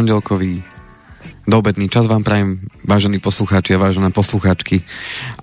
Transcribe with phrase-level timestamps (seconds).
[0.00, 0.64] Pondelkový,
[1.44, 4.80] doobedný čas vám prajem, vážení poslucháči a vážené poslucháčky,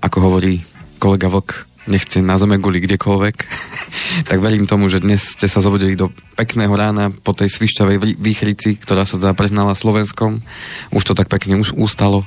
[0.02, 0.66] ako hovorí
[0.98, 3.36] kolega Vlk, nechce na zeme guli kdekoľvek,
[4.34, 8.82] tak verím tomu, že dnes ste sa zobudili do pekného rána po tej svišťavej výchrici,
[8.82, 10.42] ktorá sa teda preznala Slovenskom.
[10.90, 12.26] Už to tak pekne už ustalo.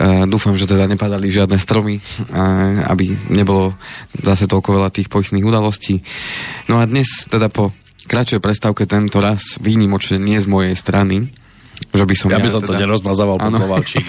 [0.00, 2.02] E, dúfam, že teda nepadali žiadne stromy, e,
[2.88, 3.76] aby nebolo
[4.16, 6.00] zase toľko veľa tých poistných udalostí.
[6.72, 7.76] No a dnes teda po
[8.08, 11.28] kratšej prestávke tento raz výnimočne nie z mojej strany,
[11.92, 12.70] že by som ja, ja by som teda...
[12.70, 13.50] to nerozmazával po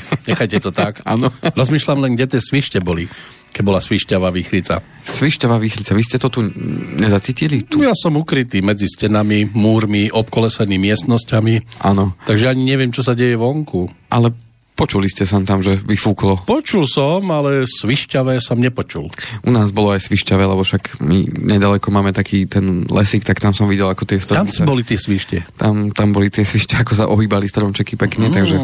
[0.29, 1.01] Nechajte to tak.
[1.07, 1.31] Áno.
[1.55, 3.07] Rozmýšľam len, kde tie svište boli
[3.47, 4.85] keď bola svišťavá výchrica.
[5.01, 6.45] Svišťavá výchrica, vy ste to tu
[6.93, 7.65] nezacítili?
[7.65, 7.81] Tu?
[7.81, 11.81] Ja som ukrytý medzi stenami, múrmi, obkolesenými miestnosťami.
[11.81, 12.13] Áno.
[12.29, 13.89] Takže ani neviem, čo sa deje vonku.
[14.13, 14.29] Ale
[14.77, 16.45] Počuli ste sa tam, že vyfúklo?
[16.45, 19.09] Počul som, ale svišťavé som nepočul.
[19.41, 21.25] U nás bolo aj svišťavé, lebo však my
[21.57, 24.61] nedaleko máme taký ten lesík, tak tam som videl, ako tie stromčeky.
[24.61, 25.37] Tam boli tie svište.
[25.57, 28.33] Tam, tam boli tie svište, ako sa ohýbali stromčeky pekne, mm.
[28.37, 28.57] takže,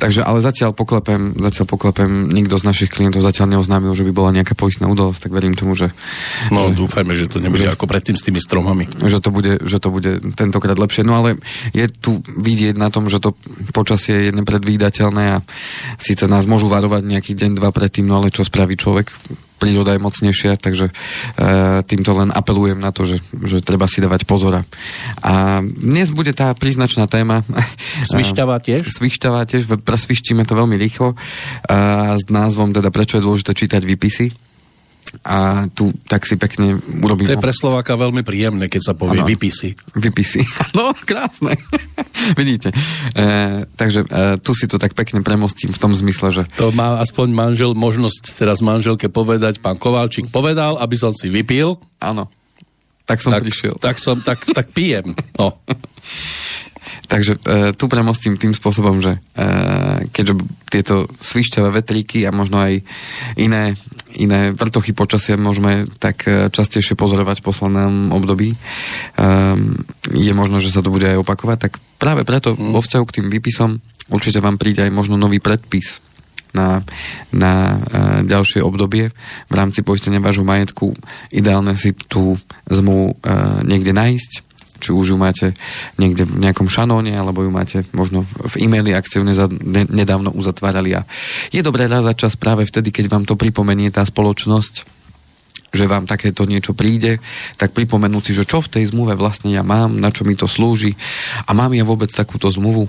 [0.00, 4.32] takže, ale zatiaľ poklepem, zatiaľ poklepem, nikto z našich klientov zatiaľ neoznámil, že by bola
[4.32, 5.92] nejaká poistná udalosť, tak verím tomu, že...
[6.48, 8.88] No, že, dúfajme, že to nebude že, ako predtým s tými stromami.
[9.04, 11.04] Že to, bude, že to bude tentokrát lepšie.
[11.04, 11.36] No ale
[11.76, 13.36] je tu vidieť na tom, že to
[13.76, 15.36] počasie je nepredvídateľné a
[15.98, 19.10] síce nás môžu varovať nejaký deň, dva predtým, no ale čo spraví človek?
[19.58, 20.92] príroda je mocnejšia, takže e,
[21.82, 24.62] týmto len apelujem na to, že, že treba si dávať pozor.
[25.18, 25.34] A
[25.66, 27.42] dnes bude tá príznačná téma.
[28.06, 28.86] Svišťava tiež?
[28.86, 31.18] Svišťava tiež, presvištíme to veľmi rýchlo.
[31.66, 34.30] A s názvom teda, prečo je dôležité čítať výpisy
[35.24, 37.28] a tu tak si pekne urobím...
[37.28, 39.72] To je pre Slováka veľmi príjemné, keď sa povie ano, vypisy.
[39.96, 40.44] Vypisy,
[40.76, 41.56] no krásne.
[42.40, 42.74] Vidíte.
[43.14, 46.42] E, takže e, tu si to tak pekne premostím v tom zmysle, že...
[46.60, 51.78] To má aspoň manžel možnosť teraz manželke povedať, pán Kovalčík povedal, aby som si vypil.
[52.02, 52.28] Áno.
[53.08, 53.74] Tak som tak, prišiel.
[53.80, 55.16] Tak som, tak, tak pijem.
[55.40, 55.56] No.
[57.08, 59.18] Takže e, tu premostím tým spôsobom, že e,
[60.12, 60.34] keďže
[60.68, 62.84] tieto svišťavé vetríky a možno aj
[63.40, 63.80] iné,
[64.12, 68.56] iné vrtochy počasia môžeme tak e, častejšie pozorovať v poslednom období, e,
[70.12, 72.76] je možno, že sa to bude aj opakovať, tak práve preto mm.
[72.76, 73.80] vo vzťahu k tým výpisom
[74.12, 76.04] určite vám príde aj možno nový predpis
[76.52, 76.80] na,
[77.32, 77.78] na e,
[78.24, 79.12] ďalšie obdobie
[79.48, 80.96] v rámci poistenia vášho majetku.
[81.32, 82.36] Ideálne si tú
[82.68, 83.32] zmluvu e,
[83.68, 84.47] niekde nájsť,
[84.78, 85.54] či už ju máte
[85.98, 89.86] niekde v nejakom šanóne, alebo ju máte možno v e-maili, ak ste ju neza, ne,
[89.86, 90.96] nedávno uzatvárali.
[90.98, 91.06] A
[91.54, 94.97] je dobré rázať čas práve vtedy, keď vám to pripomenie tá spoločnosť,
[95.68, 97.20] že vám takéto niečo príde,
[97.60, 100.48] tak pripomenúť si, že čo v tej zmluve vlastne ja mám, na čo mi to
[100.48, 100.96] slúži
[101.44, 102.88] a mám ja vôbec takúto zmluvu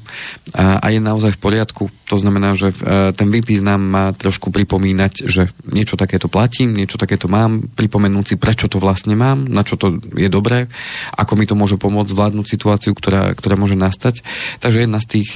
[0.55, 1.83] a, a je naozaj v poriadku.
[2.07, 6.95] To znamená, že e, ten výpis nám má trošku pripomínať, že niečo takéto platím, niečo
[6.95, 10.71] takéto mám, pripomenúť si, prečo to vlastne mám, na čo to je dobré,
[11.19, 14.23] ako mi to môže pomôcť zvládnuť situáciu, ktorá, ktorá môže nastať.
[14.63, 15.29] Takže jedna z tých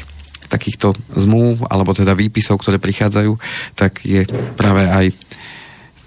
[0.48, 3.32] takýchto zmluv, alebo teda výpisov, ktoré prichádzajú,
[3.74, 5.06] tak je práve aj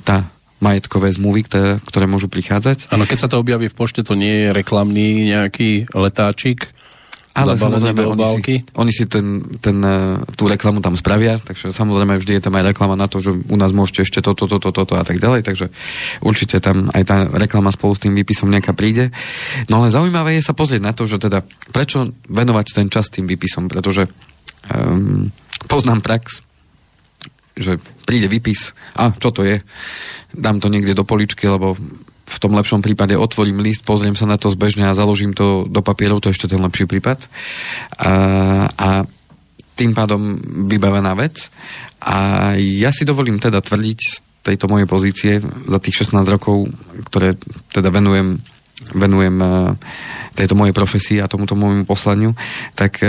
[0.07, 0.31] tá
[0.67, 2.91] majetkové zmluvy, ktoré, ktoré môžu prichádzať.
[2.91, 6.75] Áno, keď sa to objaví v pošte, to nie je reklamný nejaký letáčik,
[7.37, 12.17] ale samozrejme, oni si, oni si ten, ten, e, tú reklamu tam spravia, takže samozrejme
[12.17, 14.89] vždy je tam aj reklama na to, že u nás môžete ešte toto, toto, toto
[14.89, 15.69] to, a tak ďalej, takže
[16.25, 19.13] určite tam aj tá reklama spolu s tým výpisom nejaká príde.
[19.69, 21.45] No ale zaujímavé je sa pozrieť na to, že teda
[21.77, 24.09] prečo venovať ten čas tým výpisom, pretože
[24.73, 25.29] um,
[25.69, 26.46] poznám prax,
[27.57, 29.65] že príde výpis, a čo to je,
[30.37, 31.75] dám to niekde do poličky, lebo
[32.27, 35.81] v tom lepšom prípade otvorím list, pozriem sa na to zbežne a založím to do
[35.81, 37.23] papierov, to je ešte ten lepší prípad.
[38.03, 38.13] A,
[38.69, 38.89] a
[39.79, 41.53] tým pádom vybavená vec.
[42.03, 46.67] A ja si dovolím teda tvrdiť z tejto mojej pozície za tých 16 rokov,
[47.09, 47.39] ktoré
[47.71, 48.43] teda venujem
[48.93, 49.41] venujem
[50.37, 52.37] tejto mojej profesii a tomuto môjmu poslaniu,
[52.77, 53.01] tak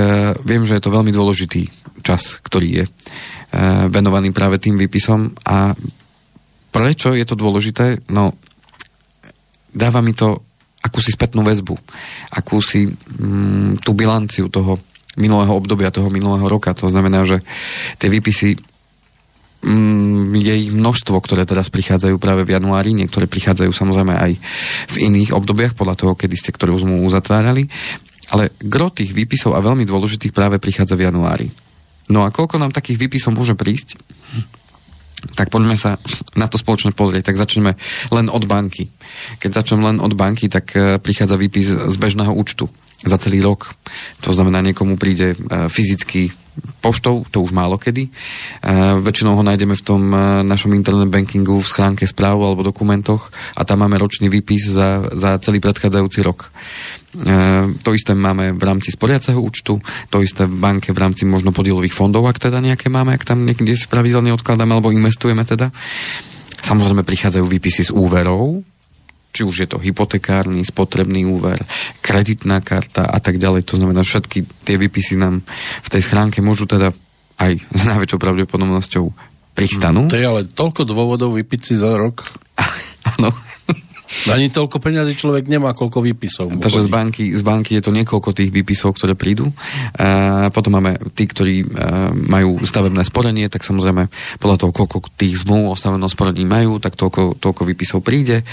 [0.47, 1.67] viem, že je to veľmi dôležitý
[2.07, 2.83] čas, ktorý je
[3.87, 5.31] venovaný práve tým výpisom.
[5.47, 5.71] A
[6.71, 8.03] prečo je to dôležité?
[8.11, 8.35] No,
[9.71, 10.43] dáva mi to
[10.83, 11.75] akúsi spätnú väzbu,
[12.31, 14.79] akúsi mm, tú bilanciu toho
[15.17, 16.71] minulého obdobia, toho minulého roka.
[16.77, 17.41] To znamená, že
[17.97, 18.55] tie výpisy
[19.65, 24.31] mm, je ich množstvo, ktoré teraz prichádzajú práve v januári, niektoré prichádzajú samozrejme aj
[24.93, 27.67] v iných obdobiach, podľa toho, kedy ste ktorú zmluvu uzatvárali.
[28.27, 31.47] Ale gro tých výpisov a veľmi dôležitých práve prichádza v januári.
[32.07, 33.99] No a koľko nám takých výpisov môže prísť?
[35.33, 35.97] Tak poďme sa
[36.37, 37.33] na to spoločne pozrieť.
[37.33, 37.73] Tak začneme
[38.13, 38.93] len od banky.
[39.41, 42.69] Keď začnem len od banky, tak e, prichádza výpis z bežného účtu
[43.01, 43.73] za celý rok.
[44.21, 45.37] To znamená, niekomu príde e,
[45.73, 46.29] fyzicky
[46.81, 48.07] poštou, to už málo kedy.
[48.07, 48.11] E,
[49.01, 50.01] väčšinou ho nájdeme v tom
[50.45, 55.41] našom internet bankingu v schránke správ alebo dokumentoch a tam máme ročný výpis za, za
[55.41, 56.53] celý predchádzajúci rok.
[57.81, 59.79] To isté máme v rámci sporiaceho účtu,
[60.11, 63.47] to isté v banke v rámci možno podielových fondov, ak teda nejaké máme, ak tam
[63.47, 65.71] niekde si pravidelne odkladáme alebo investujeme teda.
[66.61, 68.59] Samozrejme prichádzajú výpisy z úverov,
[69.31, 71.61] či už je to hypotekárny, spotrebný úver,
[72.03, 73.63] kreditná karta a tak ďalej.
[73.71, 75.47] To znamená, všetky tie výpisy nám
[75.85, 76.91] v tej schránke môžu teda
[77.37, 79.05] aj s najväčšou pravdepodobnosťou
[79.53, 80.09] pristanú.
[80.09, 82.25] To je ale toľko dôvodov vypiť si za rok.
[83.17, 83.31] Áno.
[84.31, 86.47] Ani toľko peňazí človek nemá, koľko výpisov.
[86.57, 89.51] Takže z banky, z banky je to niekoľko tých výpisov, ktoré prídu.
[89.99, 91.67] A potom máme tí, ktorí
[92.27, 94.07] majú stavebné sporenie, tak samozrejme
[94.39, 98.47] podľa toho, koľko tých zmluv o stavebnom sporení majú, tak toľko, toľko výpisov príde.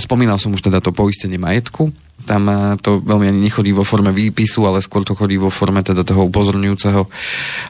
[0.00, 4.68] Spomínal som už teda to poistenie majetku, tam to veľmi ani nechodí vo forme výpisu,
[4.68, 7.02] ale skôr to chodí vo forme teda toho upozorňujúceho,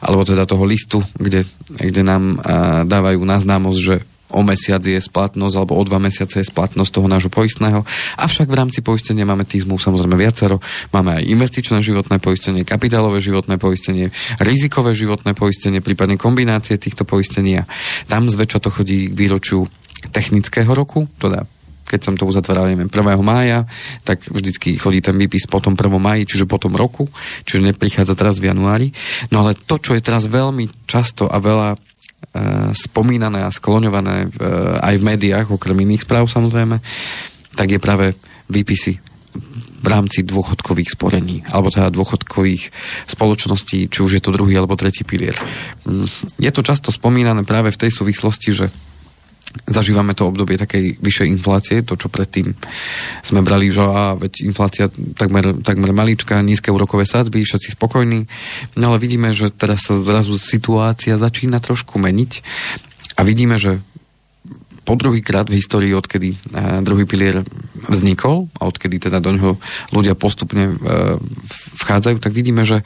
[0.03, 2.35] alebo teda toho listu, kde, kde nám
[2.83, 3.95] dávajú na známosť, že
[4.31, 7.83] o mesiac je splatnosť alebo o dva mesiace je splatnosť toho nášho poistného.
[8.17, 10.63] Avšak v rámci poistenia máme tých zmluv samozrejme viacero.
[10.95, 14.09] Máme aj investičné životné poistenie, kapitálové životné poistenie,
[14.41, 17.67] rizikové životné poistenie, prípadne kombinácie týchto poistenia.
[18.07, 19.67] Tam zväčša to chodí k výročiu
[20.09, 21.45] technického roku, teda
[21.91, 23.03] keď som to uzatváral, neviem, 1.
[23.19, 23.67] mája,
[24.07, 25.91] tak vždycky chodí ten výpis po tom 1.
[25.99, 27.11] máji, čiže po tom roku,
[27.43, 28.95] čiže neprichádza teraz v januári.
[29.27, 31.75] No ale to, čo je teraz veľmi často a veľa
[32.71, 34.31] spomínané a skloňované eh,
[34.79, 36.79] aj v médiách, okrem iných správ samozrejme,
[37.59, 38.15] tak je práve
[38.47, 38.99] výpisy
[39.81, 42.69] v rámci dôchodkových sporení, alebo teda dôchodkových
[43.07, 45.33] spoločností, či už je to druhý alebo tretí pilier.
[45.87, 46.05] Mm,
[46.37, 48.65] je to často spomínané práve v tej súvislosti, že
[49.67, 52.55] zažívame to obdobie takej vyššej inflácie, to, čo predtým
[53.21, 58.27] sme brali, že a veď inflácia takmer, takmer maličká, nízke úrokové sádzby, všetci spokojní,
[58.79, 62.31] no ale vidíme, že teraz sa zrazu situácia začína trošku meniť
[63.19, 63.83] a vidíme, že
[64.81, 67.45] po druhý krát v histórii, odkedy uh, druhý pilier
[67.85, 69.53] vznikol a odkedy teda do ňoho
[69.93, 71.21] ľudia postupne uh,
[71.77, 72.81] vchádzajú, tak vidíme, že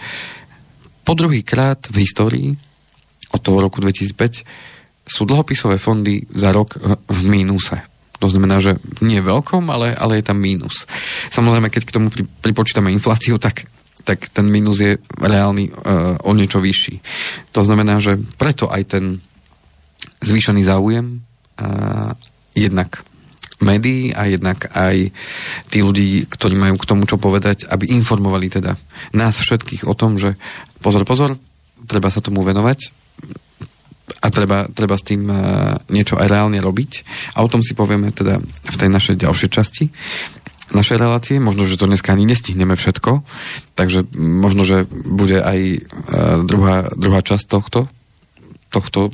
[1.08, 2.48] po druhý krát v histórii
[3.32, 4.75] od toho roku 2005
[5.06, 7.78] sú dlhopisové fondy za rok v mínuse.
[8.20, 10.90] To znamená, že nie veľkom, ale, ale je tam mínus.
[11.30, 12.08] Samozrejme, keď k tomu
[12.42, 13.70] pripočítame infláciu, tak,
[14.02, 17.06] tak ten mínus je reálny uh, o niečo vyšší.
[17.54, 19.22] To znamená, že preto aj ten
[20.26, 22.16] zvýšený záujem uh,
[22.58, 23.06] jednak
[23.62, 25.12] médií a jednak aj
[25.72, 28.76] tí ľudí, ktorí majú k tomu čo povedať, aby informovali teda
[29.16, 30.36] nás všetkých o tom, že
[30.84, 31.40] pozor, pozor,
[31.88, 32.92] treba sa tomu venovať,
[34.06, 35.38] a treba, treba s tým uh,
[35.90, 36.92] niečo aj reálne robiť.
[37.38, 39.86] A o tom si povieme teda v tej našej ďalšej časti
[40.74, 41.38] našej relácie.
[41.38, 43.22] Možno, že to dneska ani nestihneme všetko,
[43.78, 47.86] takže možno, že bude aj uh, druhá, druhá časť tohto,
[48.74, 49.14] tohto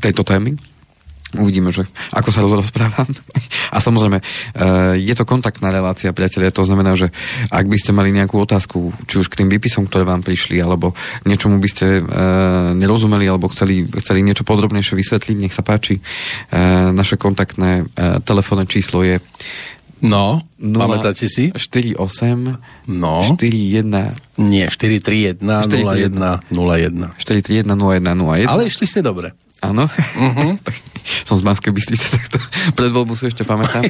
[0.00, 0.56] tejto témy.
[1.32, 3.08] Uvidíme, že ako sa rozprávam.
[3.74, 4.24] A samozrejme, e,
[5.00, 6.52] je to kontaktná relácia, priatelia.
[6.52, 7.08] To znamená, že
[7.48, 10.92] ak by ste mali nejakú otázku, či už k tým výpisom, ktoré vám prišli, alebo
[11.24, 12.02] niečomu by ste e,
[12.76, 15.98] nerozumeli, alebo chceli, chceli niečo podrobnejšie vysvetliť, nech sa páči.
[15.98, 16.02] E,
[16.92, 17.88] naše kontaktné
[18.24, 19.22] telefónne číslo je
[20.02, 21.54] No, pamätáte si?
[21.54, 21.94] 48
[22.90, 23.22] no.
[23.22, 26.18] 41 Nie, 431 01
[26.50, 29.30] 01 431 01 01 Ale išli ste dobre.
[29.62, 29.86] Áno.
[30.22, 30.54] Uh-huh.
[31.26, 32.38] Som z Banskej Bystrice, tak to
[32.78, 33.82] pred voľbu si ešte pamätám.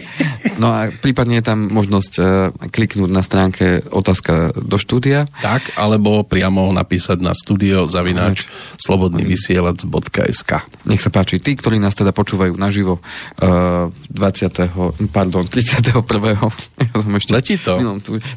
[0.57, 2.25] No a prípadne je tam možnosť uh,
[2.73, 5.29] kliknúť na stránke otázka do štúdia.
[5.45, 8.49] Tak, alebo priamo napísať na studio zavináč
[8.81, 10.50] slobodnyvysielac.sk
[10.88, 11.37] Nech sa páči.
[11.37, 13.05] Tí, ktorí nás teda počúvajú naživo
[13.45, 15.12] uh, 20.
[15.12, 16.00] pardon, 31.
[16.93, 17.76] Ja som ešte, Letí to.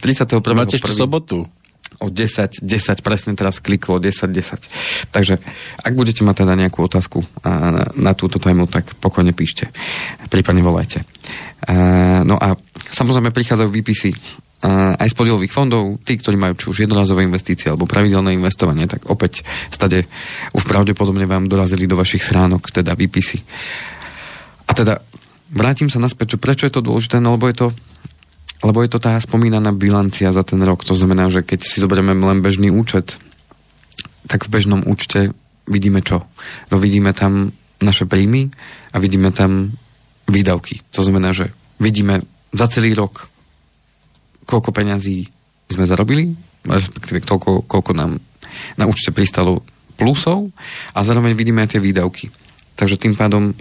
[0.03, 0.43] 31.
[0.51, 1.47] Máte ešte sobotu
[1.99, 5.11] o 10, 10, presne teraz kliklo 10, 10.
[5.11, 5.39] Takže
[5.81, 9.71] ak budete mať teda nejakú otázku na, na túto tému, tak pokojne píšte,
[10.27, 11.07] prípadne volajte.
[12.25, 12.53] No a
[12.91, 14.11] samozrejme prichádzajú výpisy
[14.65, 19.05] aj z podielových fondov, tí, ktorí majú či už jednorazové investície alebo pravidelné investovanie, tak
[19.11, 20.09] opäť stade
[20.57, 23.45] už pravdepodobne vám dorazili do vašich schránok, teda výpisy.
[24.65, 24.97] A teda
[25.53, 27.67] vrátim sa naspäť, že prečo je to dôležité, no lebo je to
[28.63, 30.87] lebo je to tá spomínaná bilancia za ten rok.
[30.87, 33.19] To znamená, že keď si zoberieme len bežný účet,
[34.25, 35.35] tak v bežnom účte
[35.67, 36.23] vidíme čo?
[36.71, 37.51] No vidíme tam
[37.83, 38.49] naše príjmy
[38.93, 39.75] a vidíme tam
[40.25, 40.81] výdavky.
[40.95, 42.23] To znamená, že vidíme
[42.55, 43.27] za celý rok,
[44.47, 45.27] koľko peňazí
[45.69, 46.31] sme zarobili,
[46.65, 48.17] respektíve toľko, koľko nám
[48.79, 49.61] na účte pristalo
[49.99, 50.49] plusov
[50.95, 52.31] a zároveň vidíme aj tie výdavky.
[52.75, 53.55] Takže tým pádom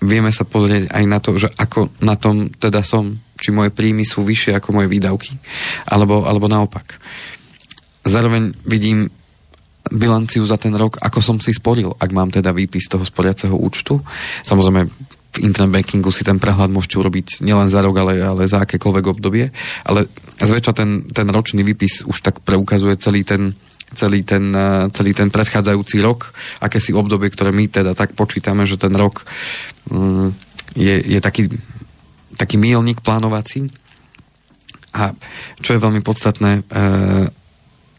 [0.00, 4.08] vieme sa pozrieť aj na to, že ako na tom teda som, či moje príjmy
[4.08, 5.36] sú vyššie ako moje výdavky,
[5.92, 6.96] alebo, alebo naopak.
[8.08, 9.12] Zároveň vidím
[9.92, 14.00] bilanciu za ten rok, ako som si sporil, ak mám teda výpis toho sporiaceho účtu.
[14.40, 14.88] Samozrejme,
[15.34, 19.04] v internet bankingu si ten prehľad môžete urobiť nielen za rok, ale, ale za akékoľvek
[19.18, 19.50] obdobie.
[19.84, 20.06] Ale
[20.38, 23.52] zväčša ten, ten ročný výpis už tak preukazuje celý ten,
[23.98, 26.32] celý ten, e, celý ten predchádzajúci rok,
[26.62, 29.26] aké si obdobie, ktoré my teda tak počítame, že ten rok
[29.90, 30.30] um,
[30.78, 31.50] je, je taký,
[32.36, 33.70] taký mílnik plánovací.
[34.94, 35.10] A
[35.58, 37.26] čo je veľmi podstatné, uh,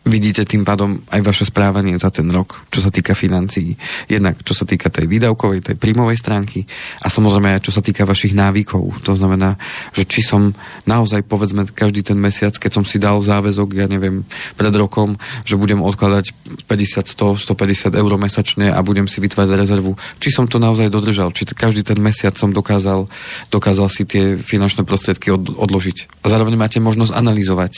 [0.06, 3.74] vidíte tým pádom aj vaše správanie za ten rok, čo sa týka financií.
[4.06, 6.70] Jednak čo sa týka tej výdavkovej, tej príjmovej stránky
[7.02, 9.02] a samozrejme aj čo sa týka vašich návykov.
[9.02, 9.58] To znamená,
[9.98, 10.54] že či som
[10.86, 14.22] naozaj povedzme každý ten mesiac, keď som si dal záväzok, ja neviem,
[14.54, 16.38] pred rokom, že budem odkladať
[16.70, 21.34] 50, 100, 150 eur mesačne a budem si vytvárať rezervu, či som to naozaj dodržal,
[21.34, 23.10] či každý ten mesiac som dokázal,
[23.50, 26.22] dokázal si tie finančné prostriedky od, odložiť.
[26.22, 27.74] A zároveň máte možnosť analyzovať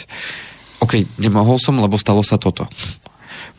[0.83, 2.69] OK, nemohol som, lebo stalo sa toto.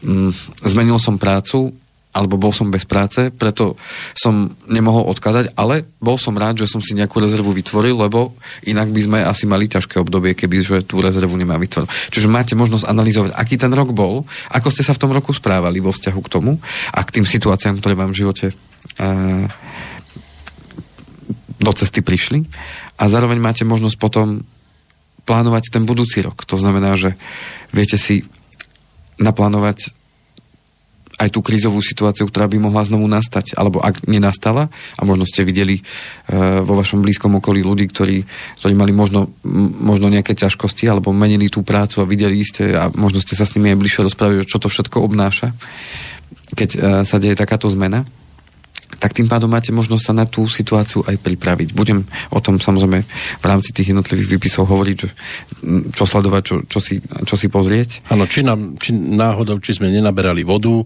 [0.06, 0.30] Mm,
[0.62, 1.74] zmenil som prácu,
[2.18, 3.76] alebo bol som bez práce, preto
[4.16, 8.34] som nemohol odkladať, ale bol som rád, že som si nejakú rezervu vytvoril, lebo
[8.66, 12.10] inak by sme asi mali ťažké obdobie, keby že tú rezervu nemá vytvoriť.
[12.10, 15.78] Čiže máte možnosť analyzovať, aký ten rok bol, ako ste sa v tom roku správali
[15.78, 16.58] vo vzťahu k tomu
[16.90, 19.46] a k tým situáciám, ktoré vám v živote uh,
[21.60, 22.48] do cesty prišli.
[22.98, 24.42] A zároveň máte možnosť potom
[25.28, 26.48] plánovať ten budúci rok.
[26.48, 27.20] To znamená, že
[27.68, 28.24] viete si
[29.20, 29.92] naplánovať
[31.18, 35.42] aj tú krízovú situáciu, ktorá by mohla znovu nastať, alebo ak nenastala, a možno ste
[35.42, 38.22] videli uh, vo vašom blízkom okolí ľudí, ktorí,
[38.62, 39.34] ktorí mali možno,
[39.82, 43.58] možno nejaké ťažkosti, alebo menili tú prácu a videli ste a možno ste sa s
[43.58, 45.50] nimi aj bližšie rozprávali, čo to všetko obnáša,
[46.54, 48.06] keď uh, sa deje takáto zmena
[48.96, 51.76] tak tým pádom máte možnosť sa na tú situáciu aj pripraviť.
[51.76, 53.04] Budem o tom samozrejme
[53.38, 55.10] v rámci tých jednotlivých výpisov hovoriť, že,
[55.94, 58.10] čo sledovať, čo, čo, si, čo si pozrieť.
[58.10, 60.82] Áno, či, nám, či náhodou, či sme nenaberali vodu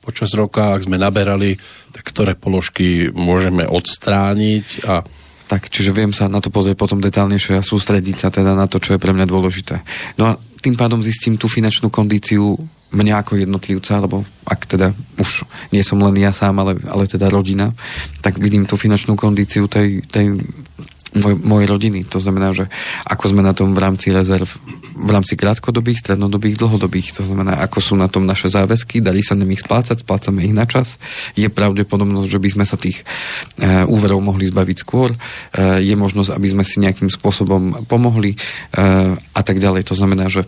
[0.00, 1.60] počas roka, ak sme naberali,
[1.92, 5.04] tak ktoré položky môžeme odstrániť a
[5.44, 8.78] tak, čiže viem sa na to pozrieť potom detálnejšie a sústrediť sa teda na to,
[8.78, 9.82] čo je pre mňa dôležité.
[10.14, 12.54] No a tým pádom zistím tú finančnú kondíciu
[12.90, 17.30] mňa ako jednotlivca, lebo ak teda už nie som len ja sám, ale, ale teda
[17.30, 17.70] rodina,
[18.18, 20.42] tak vidím tú finančnú kondíciu tej, tej
[21.16, 22.06] moj, mojej rodiny.
[22.10, 22.70] To znamená, že
[23.06, 24.46] ako sme na tom v rámci rezerv,
[24.94, 27.18] v rámci krátkodobých, strednodobých, dlhodobých.
[27.18, 30.54] To znamená, ako sú na tom naše záväzky, dali sa nám ich splácať, splácame ich
[30.54, 31.02] na čas.
[31.34, 33.02] Je pravdepodobnosť, že by sme sa tých
[33.58, 35.14] e, úverov mohli zbaviť skôr.
[35.14, 35.18] E,
[35.82, 38.38] je možnosť, aby sme si nejakým spôsobom pomohli e,
[39.18, 39.86] a tak ďalej.
[39.90, 40.46] To znamená, že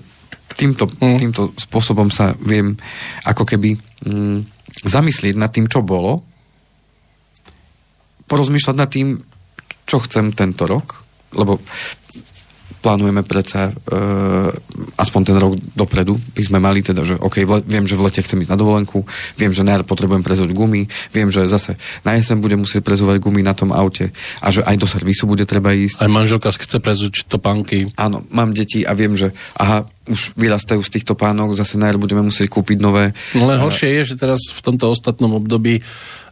[0.62, 1.18] týmto, mm.
[1.18, 2.78] týmto spôsobom sa viem
[3.26, 3.74] ako keby
[4.06, 4.38] mm,
[4.86, 6.22] zamyslieť nad tým, čo bolo,
[8.30, 9.18] porozmýšľať nad tým,
[9.82, 11.02] čo chcem tento rok,
[11.34, 11.58] lebo
[12.82, 13.72] plánujeme predsa e,
[14.98, 18.18] aspoň ten rok dopredu, by sme mali teda, že OK, le, viem, že v lete
[18.18, 19.06] chcem ísť na dovolenku,
[19.38, 23.46] viem, že na potrebujem prezovať gumy, viem, že zase na jesen budem musieť prezovať gumy
[23.46, 24.10] na tom aute
[24.42, 26.02] a že aj do servisu bude treba ísť.
[26.02, 27.94] Aj manželka chce prezúť topánky.
[27.94, 32.26] Áno, mám deti a viem, že aha, už vyrastajú z týchto pánok, zase na budeme
[32.26, 33.14] musieť kúpiť nové.
[33.38, 35.78] No len horšie je, že teraz v tomto ostatnom období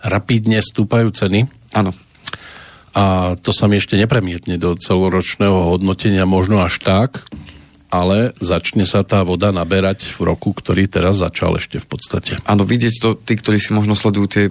[0.03, 1.47] rapidne stúpajú ceny.
[1.79, 1.95] Áno
[2.91, 7.23] a to sa mi ešte nepremietne do celoročného hodnotenia možno až tak,
[7.91, 12.33] ale začne sa tá voda naberať v roku, ktorý teraz začal ešte v podstate.
[12.47, 14.45] Áno, vidieť to, tí, ktorí si možno sledujú tie,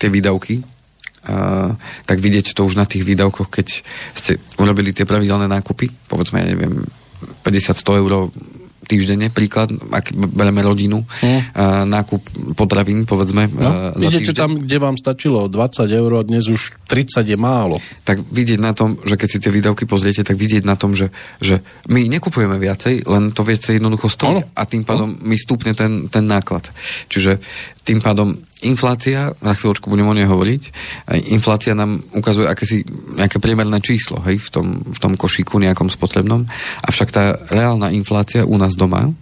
[0.00, 0.64] tie výdavky,
[1.28, 1.76] a,
[2.08, 3.66] tak vidieť to už na tých výdavkoch, keď
[4.16, 6.84] ste urobili tie pravidelné nákupy, povedzme, ja neviem,
[7.44, 8.12] 50-100 eur
[8.86, 11.58] týždenne, príklad, ak bereme rodinu, mm.
[11.90, 13.50] nákup potravín, povedzme.
[13.50, 14.38] No, za vidíte týždeň.
[14.38, 17.82] tam, kde vám stačilo 20 eur, dnes už 30 je málo.
[18.06, 21.10] Tak vidieť na tom, že keď si tie výdavky pozriete, tak vidieť na tom, že,
[21.42, 24.46] že my nekupujeme viacej, len to viacej jednoducho stojí.
[24.54, 26.70] A tým pádom mi stúpne ten, ten náklad.
[27.10, 27.42] Čiže
[27.82, 30.62] tým pádom inflácia, na chvíľočku budem o nej hovoriť,
[31.28, 32.88] inflácia nám ukazuje akési
[33.20, 36.48] nejaké priemerné číslo hej, v, tom, v tom košíku nejakom spotrebnom,
[36.80, 39.12] avšak tá reálna inflácia u nás doma,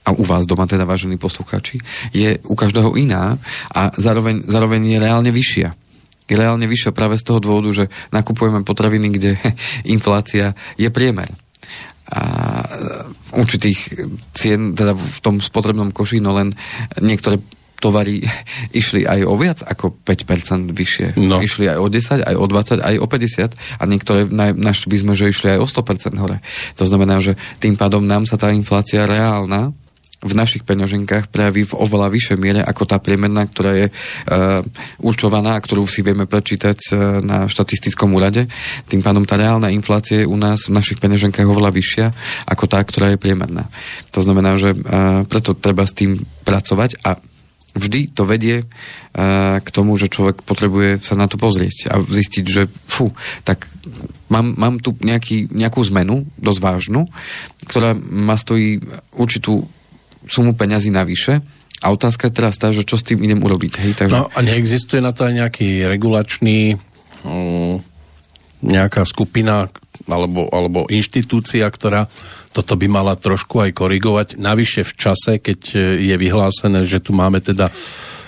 [0.00, 1.76] a u vás doma teda, vážení poslucháči,
[2.16, 3.36] je u každého iná
[3.68, 5.76] a zároveň, zároveň je reálne vyššia.
[6.24, 9.36] Je reálne vyššia práve z toho dôvodu, že nakupujeme potraviny, kde
[9.94, 11.28] inflácia je priemer
[12.10, 12.22] a
[13.38, 14.02] určitých
[14.34, 16.50] cien, teda v tom spotrebnom koši, no len
[16.98, 17.38] niektoré
[17.80, 18.20] tovary
[18.80, 21.06] išli aj o viac ako 5% vyššie.
[21.16, 21.40] No.
[21.40, 24.20] Išli aj o 10, aj o 20, aj o 50 a niektoré
[24.54, 26.38] našli by sme, že išli aj o 100% hore.
[26.76, 29.72] To znamená, že tým pádom nám sa tá inflácia reálna
[30.20, 34.60] v našich peňaženkách prejaví v oveľa vyššej miere ako tá priemerná, ktorá je uh,
[35.00, 38.44] určovaná, ktorú si vieme prečítať uh, na štatistickom úrade.
[38.84, 42.06] Tým pádom tá reálna inflácia je u nás v našich peňaženkách oveľa vyššia
[42.52, 43.72] ako tá, ktorá je priemerná.
[44.12, 47.16] To znamená, že uh, preto treba s tým pracovať a
[47.74, 48.66] vždy to vedie
[49.60, 53.14] k tomu, že človek potrebuje sa na to pozrieť a zistiť, že fú,
[53.46, 53.70] tak
[54.26, 57.06] mám, mám tu nejaký, nejakú zmenu, dosť vážnu,
[57.66, 58.82] ktorá ma stojí
[59.14, 59.66] určitú
[60.26, 61.42] sumu peňazí navyše
[61.80, 63.72] a otázka je teraz tá, že čo s tým idem urobiť.
[63.80, 63.92] Hej?
[63.96, 64.14] Takže...
[64.14, 66.76] No a neexistuje na to aj nejaký regulačný
[67.24, 67.80] um,
[68.60, 69.72] nejaká skupina
[70.08, 72.08] alebo, alebo inštitúcia, ktorá
[72.50, 74.28] toto by mala trošku aj korigovať.
[74.40, 75.60] Navyše v čase, keď
[76.00, 77.70] je vyhlásené, že tu máme teda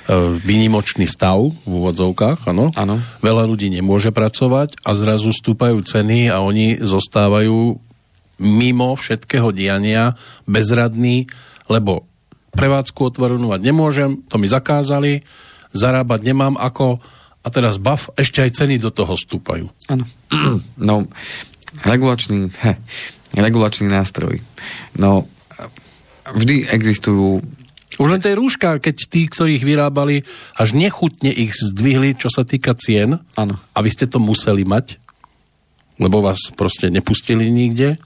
[0.02, 2.74] E, výnimočný stav v úvodzovkách, áno.
[2.74, 2.98] Áno.
[3.22, 7.78] Veľa ľudí nemôže pracovať a zrazu stúpajú ceny a oni zostávajú
[8.42, 11.30] mimo všetkého diania, bezradní,
[11.70, 12.10] lebo
[12.50, 15.22] prevádzku otvorenú mať nemôžem, to mi zakázali,
[15.70, 16.98] zarábať nemám ako
[17.42, 19.66] a teraz bav, ešte aj ceny do toho stúpajú.
[19.90, 20.06] Áno.
[20.82, 21.06] No,
[21.86, 22.72] regulačný, he,
[23.38, 24.42] regulačný nástroj.
[24.98, 25.24] No,
[26.26, 27.40] vždy existujú
[28.00, 30.24] už len tie rúška, keď tí, ktorých vyrábali,
[30.56, 33.20] až nechutne ich zdvihli, čo sa týka cien.
[33.36, 33.60] Áno.
[33.76, 34.96] A vy ste to museli mať,
[36.00, 38.00] lebo vás proste nepustili nikde.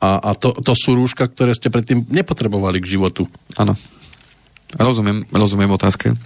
[0.00, 3.28] A, a to, to sú rúška, ktoré ste predtým nepotrebovali k životu.
[3.60, 3.76] Áno.
[4.72, 6.16] Rozumiem, rozumiem otázke.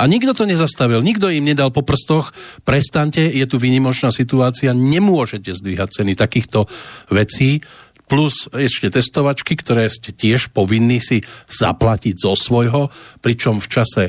[0.00, 2.32] A nikto to nezastavil, nikto im nedal po prstoch,
[2.64, 6.64] prestante, je tu výnimočná situácia, nemôžete zdvíhať ceny takýchto
[7.12, 7.60] vecí,
[8.08, 12.92] plus ešte testovačky, ktoré ste tiež povinní si zaplatiť zo svojho,
[13.24, 14.04] pričom v čase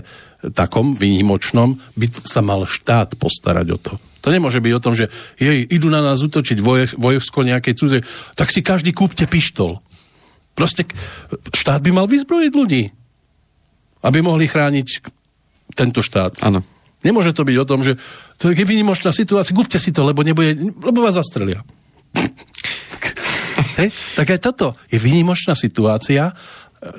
[0.52, 3.92] takom výnimočnom by sa mal štát postarať o to.
[4.24, 5.08] To nemôže byť o tom, že
[5.40, 6.60] jej, idú na nás utočiť
[6.96, 8.00] vojsko nejakej cudzie,
[8.36, 9.80] tak si každý kúpte pištol.
[10.52, 10.84] Proste
[11.56, 12.84] štát by mal vyzbrojiť ľudí,
[14.04, 14.88] aby mohli chrániť
[15.74, 16.42] tento štát.
[16.46, 16.62] Áno.
[17.04, 18.00] Nemôže to byť o tom, že
[18.40, 21.60] to je výnimočná situácia, kúpte si to, lebo, nebude, lebo vás zastrelia.
[23.80, 23.92] Hej?
[24.16, 26.32] Tak aj toto je výnimočná situácia,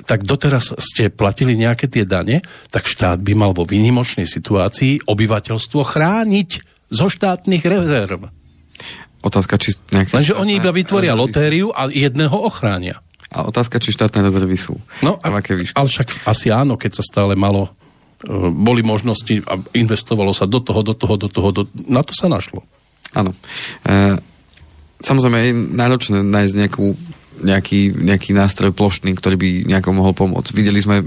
[0.05, 2.41] tak doteraz ste platili nejaké tie dane,
[2.73, 6.49] tak štát by mal vo výnimočnej situácii obyvateľstvo chrániť
[6.89, 8.29] zo štátnych rezerv.
[9.25, 10.13] Otázka, či nejaké...
[10.13, 13.01] Lenže oni iba vytvoria lotériu a jedného ochránia.
[13.33, 14.77] A otázka, či štátne rezervy sú.
[15.01, 17.73] No, a, ale však asi áno, keď sa stále malo
[18.53, 21.61] boli možnosti a investovalo sa do toho, do toho, do toho, do...
[21.85, 22.63] na to sa našlo.
[23.11, 23.35] Áno.
[23.83, 24.17] E,
[25.03, 26.87] samozrejme je náročné nájsť nejakú
[27.35, 30.55] nejaký, nejaký nástroj plošný, ktorý by nejako mohol pomôcť.
[30.55, 31.05] Videli sme, e,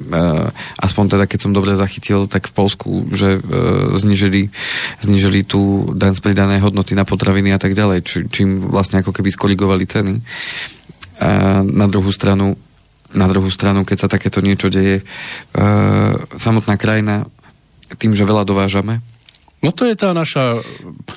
[0.76, 4.52] aspoň teda, keď som dobre zachytil, tak v Polsku, že e, znižili,
[5.00, 9.16] znižili tú daň z pridanej hodnoty na potraviny a tak ďalej, či, čím vlastne ako
[9.16, 10.14] keby skoligovali ceny.
[11.18, 12.60] A na druhú stranu
[13.16, 15.04] na druhú stranu, keď sa takéto niečo deje, e,
[16.36, 17.24] samotná krajina
[17.96, 19.00] tým, že veľa dovážame,
[19.58, 20.62] No to je tá naša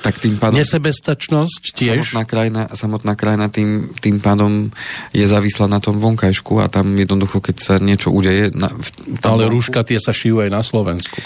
[0.02, 2.02] tak tým pádom, nesebestačnosť tiež.
[2.02, 4.74] Samotná krajina, samotná krajina tým, tým pádom
[5.14, 8.50] je závislá na tom vonkajšku a tam jednoducho, keď sa niečo udeje...
[8.50, 8.74] Na,
[9.22, 11.22] Ale vonku, rúška tie sa šijú aj na Slovensku.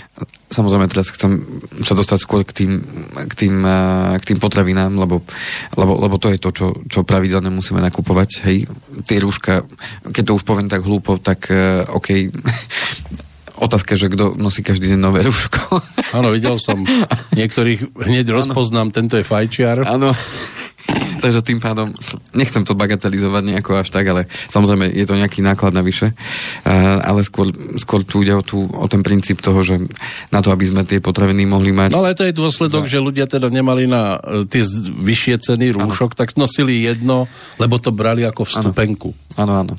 [0.52, 1.40] Samozrejme, teraz chcem
[1.88, 2.72] sa dostať skôr k tým,
[3.16, 3.64] k tým,
[4.20, 5.24] k tým potravinám, lebo,
[5.72, 8.44] lebo, lebo to je to, čo, čo pravidelne musíme nakupovať.
[8.44, 8.68] Hej,
[9.08, 9.64] tie rúška,
[10.12, 12.28] keď to už poviem tak hlúpo, tak uh, OK,
[13.56, 15.80] otázka, že kto nosí každý deň nové rúško.
[16.16, 16.80] Áno, videl som.
[17.34, 18.36] Niektorých hneď ano.
[18.42, 19.84] rozpoznám, tento je fajčiar.
[19.84, 20.12] Áno.
[21.16, 21.90] Takže tým pádom,
[22.36, 26.14] nechcem to bagatelizovať nejako až tak, ale samozrejme je to nejaký náklad navyše,
[27.02, 29.80] ale skôr, skôr tu ide o, tú, o ten princíp toho, že
[30.30, 31.96] na to, aby sme tie potraviny mohli mať...
[31.96, 32.92] No ale to je dôsledok, za...
[32.96, 36.18] že ľudia teda nemali na e, tie vyššie ceny rúšok, ano.
[36.20, 37.26] tak nosili jedno,
[37.58, 39.10] lebo to brali ako vstupenku.
[39.40, 39.74] Áno, áno.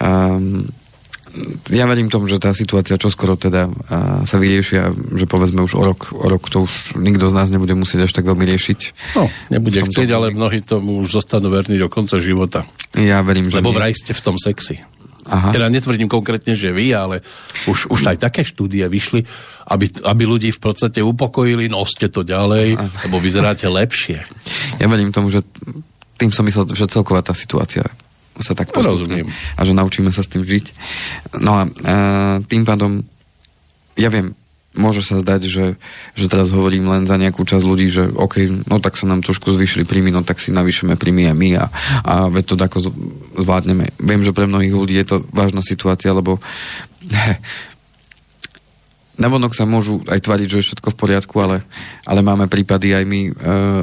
[0.00, 0.66] Um,
[1.70, 3.70] ja verím tomu, že tá situácia čoskoro teda
[4.26, 7.74] sa vyriešia, že povedzme už o rok, o rok to už nikto z nás nebude
[7.78, 8.80] musieť až tak veľmi riešiť.
[9.14, 12.66] No, nebude chcieť, ale mnohí tomu už zostanú verní do konca života.
[12.98, 14.82] Ja verím, že Lebo vraj ste v tom sexy.
[15.30, 15.52] Aha.
[15.52, 17.22] Teda netvrdím konkrétne, že vy, ale
[17.68, 19.22] už, už aj také štúdie vyšli,
[19.68, 22.74] aby, aby ľudí v podstate upokojili, noste to ďalej,
[23.06, 24.24] lebo vyzeráte lepšie.
[24.80, 25.44] Ja verím tomu, že
[26.18, 27.86] tým som myslel, že celková tá situácia
[28.40, 29.28] sa tak postupne.
[29.56, 30.64] A že naučíme sa s tým žiť.
[31.40, 31.94] No a, a
[32.44, 33.04] tým pádom,
[33.96, 34.34] ja viem,
[34.70, 35.66] môže sa zdať, že,
[36.14, 39.50] že teraz hovorím len za nejakú časť ľudí, že OK, no tak sa nám trošku
[39.50, 41.64] zvýšili príjmy, no tak si navýšime príjmy aj my a,
[42.06, 42.78] a veď to ako
[43.42, 43.90] zvládneme.
[43.98, 46.38] Viem, že pre mnohých ľudí je to vážna situácia, lebo
[49.20, 51.60] Navonok sa môžu aj tvariť, že je všetko v poriadku, ale,
[52.08, 53.32] ale máme prípady aj my e,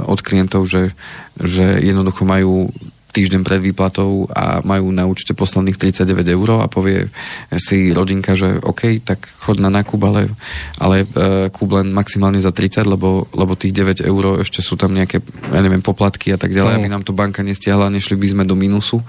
[0.01, 0.97] od klientov, že,
[1.37, 2.73] že jednoducho majú
[3.11, 7.09] týždeň pred výplatou a majú na účte posledných 39 eur a povie
[7.57, 10.29] si rodinka, že OK, tak chod na nákup, ale,
[10.77, 14.93] ale uh, kúp len maximálne za 30, lebo, lebo tých 9 eur ešte sú tam
[14.93, 16.77] nejaké, ja neviem, poplatky a tak ďalej.
[16.77, 16.83] No.
[16.83, 19.01] My nám to banka nestiahla, nešli by sme do minusu.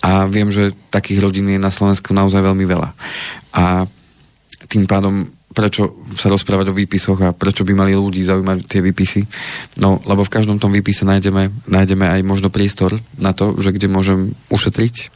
[0.00, 2.96] A viem, že takých rodín je na Slovensku naozaj veľmi veľa.
[3.52, 3.84] A
[4.64, 9.26] tým pádom prečo sa rozprávať o výpisoch a prečo by mali ľudí zaujímať tie výpisy.
[9.82, 13.90] No, lebo v každom tom výpise nájdeme, nájdeme aj možno priestor na to, že kde
[13.90, 15.10] môžem ušetriť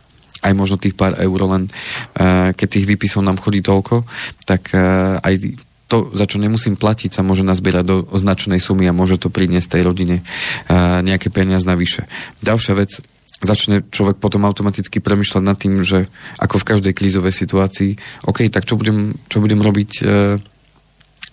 [0.44, 4.04] aj možno tých pár eur, len uh, keď tých výpisov nám chodí toľko,
[4.44, 5.56] tak uh, aj
[5.88, 9.78] to, za čo nemusím platiť, sa môže nazbierať do značnej sumy a môže to priniesť
[9.78, 12.04] tej rodine uh, nejaké peniaz navyše.
[12.44, 13.00] Ďalšia vec,
[13.42, 16.06] začne človek potom automaticky premyšľať nad tým, že
[16.38, 17.90] ako v každej krízovej situácii,
[18.30, 20.02] OK, tak čo budem, čo budem robiť e,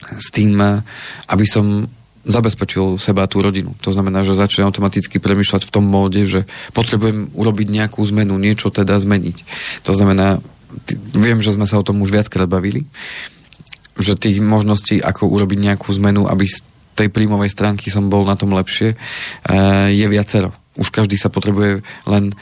[0.09, 0.81] s tým, e,
[1.29, 1.85] aby som
[2.21, 3.73] zabezpečil seba a tú rodinu.
[3.81, 6.45] To znamená, že začne automaticky premyšľať v tom móde, že
[6.77, 9.37] potrebujem urobiť nejakú zmenu, niečo teda zmeniť.
[9.89, 10.37] To znamená,
[10.85, 12.85] t- viem, že sme sa o tom už viackrát bavili,
[13.97, 16.61] že tých možností, ako urobiť nejakú zmenu, aby z
[16.93, 18.97] tej príjmovej stránky som bol na tom lepšie, e,
[19.97, 22.35] je viacero už každý sa potrebuje len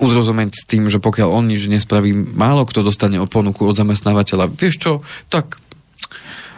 [0.00, 4.48] uzrozumieť s tým, že pokiaľ on nič nespraví, málo kto dostane ponuku od zamestnávateľa.
[4.48, 4.92] Vieš čo,
[5.28, 5.60] tak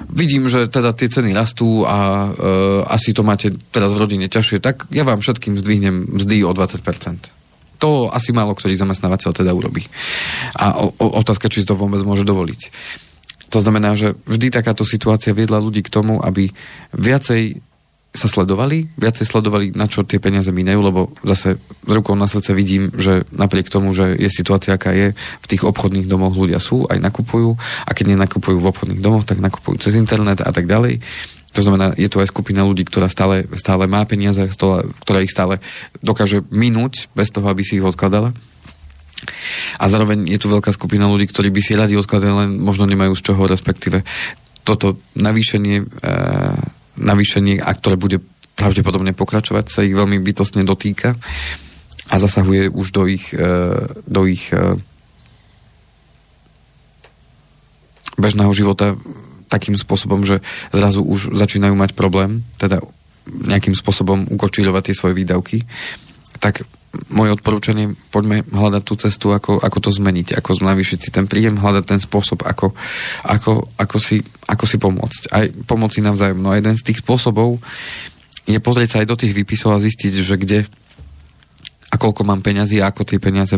[0.07, 2.31] vidím, že teda tie ceny rastú a e,
[2.87, 7.83] asi to máte teraz v rodine ťažšie, tak ja vám všetkým zdvihnem mzdy o 20%.
[7.83, 9.83] To asi málo ktorý zamestnávateľ teda urobí.
[10.55, 12.71] A o, o, otázka, či si to vôbec môže dovoliť.
[13.53, 16.49] To znamená, že vždy takáto situácia viedla ľudí k tomu, aby
[16.95, 17.61] viacej
[18.13, 22.53] sa sledovali, viacej sledovali, na čo tie peniaze minajú, lebo zase z rukou na srdce
[22.53, 26.85] vidím, že napriek tomu, že je situácia, aká je, v tých obchodných domoch ľudia sú,
[26.93, 27.57] aj nakupujú
[27.89, 31.01] a keď nenakupujú v obchodných domoch, tak nakupujú cez internet a tak ďalej.
[31.57, 35.61] To znamená, je tu aj skupina ľudí, ktorá stále, stále má peniaze, ktorá ich stále
[36.05, 38.37] dokáže minúť bez toho, aby si ich odkladala.
[39.81, 43.17] A zároveň je tu veľká skupina ľudí, ktorí by si radi odkladali, len možno nemajú
[43.17, 44.05] z čoho, respektíve
[44.65, 45.85] toto navýšenie e,
[47.03, 48.23] navýšenie, a ktoré bude
[48.55, 51.19] pravdepodobne pokračovať, sa ich veľmi bytostne dotýka
[52.09, 53.49] a zasahuje už do ich, e,
[54.07, 54.79] do ich e,
[58.21, 58.95] bežného života
[59.51, 60.41] takým spôsobom, že
[60.73, 62.81] zrazu už začínajú mať problém, teda
[63.29, 65.59] nejakým spôsobom ukočiľovať tie svoje výdavky,
[66.41, 66.65] tak
[67.09, 71.57] moje odporúčanie, poďme hľadať tú cestu, ako, ako to zmeniť, ako navýšiť si ten príjem,
[71.57, 72.77] hľadať ten spôsob, ako,
[73.25, 75.23] ako, ako, si, ako si pomôcť.
[75.33, 76.45] Aj pomoci navzájom.
[76.45, 77.57] No a jeden z tých spôsobov
[78.45, 80.61] je pozrieť sa aj do tých výpisov a zistiť, že kde
[81.93, 83.57] a koľko mám peňazí a ako tie peniaze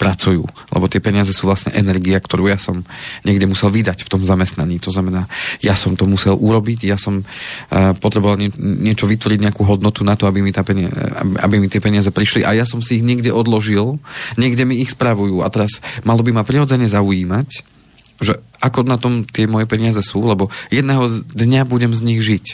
[0.00, 2.80] pracujú, lebo tie peniaze sú vlastne energia, ktorú ja som
[3.20, 4.80] niekde musel vydať v tom zamestnaní.
[4.80, 5.28] To znamená,
[5.60, 10.16] ja som to musel urobiť, ja som uh, potreboval nie, niečo vytvoriť, nejakú hodnotu na
[10.16, 10.96] to, aby mi, tá peniaze,
[11.44, 14.00] aby mi tie peniaze prišli a ja som si ich niekde odložil,
[14.40, 17.79] niekde mi ich spravujú a teraz malo by ma prirodzene zaujímať,
[18.20, 22.46] že ako na tom tie moje peniaze sú, lebo jedného dňa budem z nich žiť.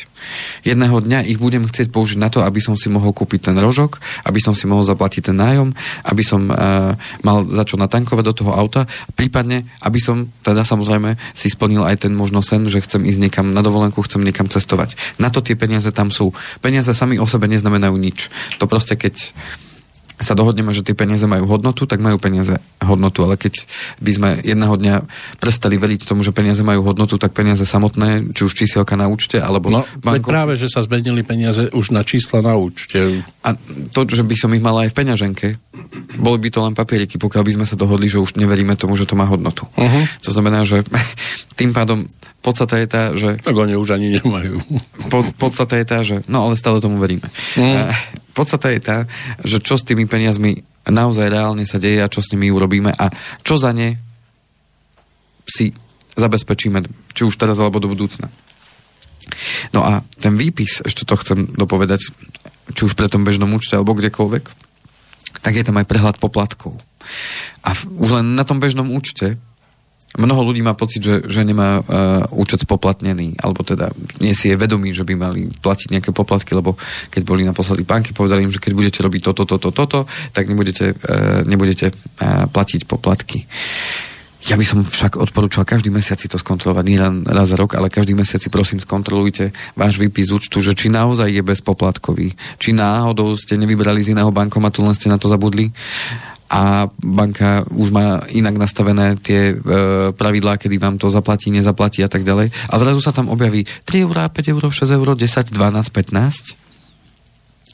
[0.63, 3.99] Jedného dňa ich budem chcieť použiť na to, aby som si mohol kúpiť ten rožok,
[4.23, 5.75] aby som si mohol zaplatiť ten nájom,
[6.07, 6.95] aby som uh,
[7.27, 8.87] mal za čo natankovať do toho auta,
[9.19, 13.51] prípadne, aby som teda samozrejme si splnil aj ten možno sen, že chcem ísť niekam
[13.51, 14.95] na dovolenku, chcem niekam cestovať.
[15.19, 16.31] Na to tie peniaze tam sú.
[16.63, 18.31] Peniaze sami o sebe neznamenajú nič.
[18.63, 19.35] To proste keď
[20.17, 23.29] sa dohodneme, že tie peniaze majú hodnotu, tak majú peniaze hodnotu.
[23.29, 23.69] Ale keď
[24.01, 24.95] by sme jedného dňa
[25.37, 29.37] prestali veriť tomu, že peniaze majú hodnotu, tak peniaze samotné, či už čísielka na účte,
[29.37, 29.69] alebo...
[29.69, 30.33] No, banko...
[30.33, 33.21] práve, že sa zmenili peniaze už na čísla na účte.
[33.45, 33.53] A
[33.93, 35.47] to, že by som ich mal aj v peňaženke,
[36.17, 39.05] boli by to len papieriky, pokiaľ by sme sa dohodli, že už neveríme tomu, že
[39.05, 39.69] to má hodnotu.
[39.77, 40.05] Uh-huh.
[40.25, 40.81] To znamená, že
[41.61, 42.09] tým pádom
[42.47, 43.43] podstata je tá, že...
[43.43, 44.63] Tak oni už ani nemajú.
[45.11, 46.23] Po, podstata je tá, že...
[46.31, 47.27] No ale stále tomu veríme.
[47.59, 47.91] Uh-huh
[48.37, 49.09] podstata je tá,
[49.41, 53.09] že čo s tými peniazmi naozaj reálne sa deje a čo s nimi urobíme a
[53.41, 53.97] čo za ne
[55.49, 55.73] si
[56.21, 56.85] zabezpečíme,
[57.17, 58.29] či už teraz alebo do budúcna.
[59.73, 62.13] No a ten výpis, ešte to chcem dopovedať,
[62.77, 64.45] či už pre tom bežnom účte alebo kdekoľvek,
[65.41, 66.77] tak je tam aj prehľad poplatkov.
[67.65, 69.41] A už len na tom bežnom účte
[70.15, 71.85] mnoho ľudí má pocit, že, že nemá uh,
[72.31, 73.91] účet spoplatnený, alebo teda
[74.23, 76.79] nie si je vedomý, že by mali platiť nejaké poplatky, lebo
[77.11, 79.99] keď boli naposledy banky, povedali im, že keď budete robiť toto, toto, toto,
[80.33, 83.45] tak nebudete, uh, nebudete uh, platiť poplatky.
[84.47, 87.75] Ja by som však odporúčal každý mesiac si to skontrolovať, nie len raz za rok,
[87.75, 92.71] ale každý mesiac si prosím skontrolujte váš výpis účtu, že či naozaj je bezpoplatkový, či
[92.71, 95.75] náhodou ste nevybrali z iného bankomatu, len ste na to zabudli
[96.47, 99.55] a banka už má inak nastavené tie e,
[100.15, 102.55] pravidlá, kedy vám to zaplatí, nezaplatí a tak ďalej.
[102.71, 106.67] A zrazu sa tam objaví 3 eurá, 5 eur, 6 eur, 10, 12, 15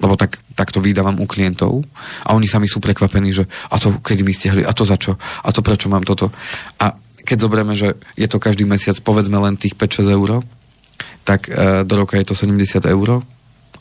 [0.02, 1.86] lebo tak, tak to vydávam u klientov
[2.26, 5.14] a oni sami sú prekvapení, že a to kedy mi stiahli, a to za čo,
[5.14, 6.34] a to prečo mám toto.
[6.82, 10.42] A keď zoberieme, že je to každý mesiac povedzme len tých 5-6 eur,
[11.22, 13.22] tak e, do roka je to 70 eur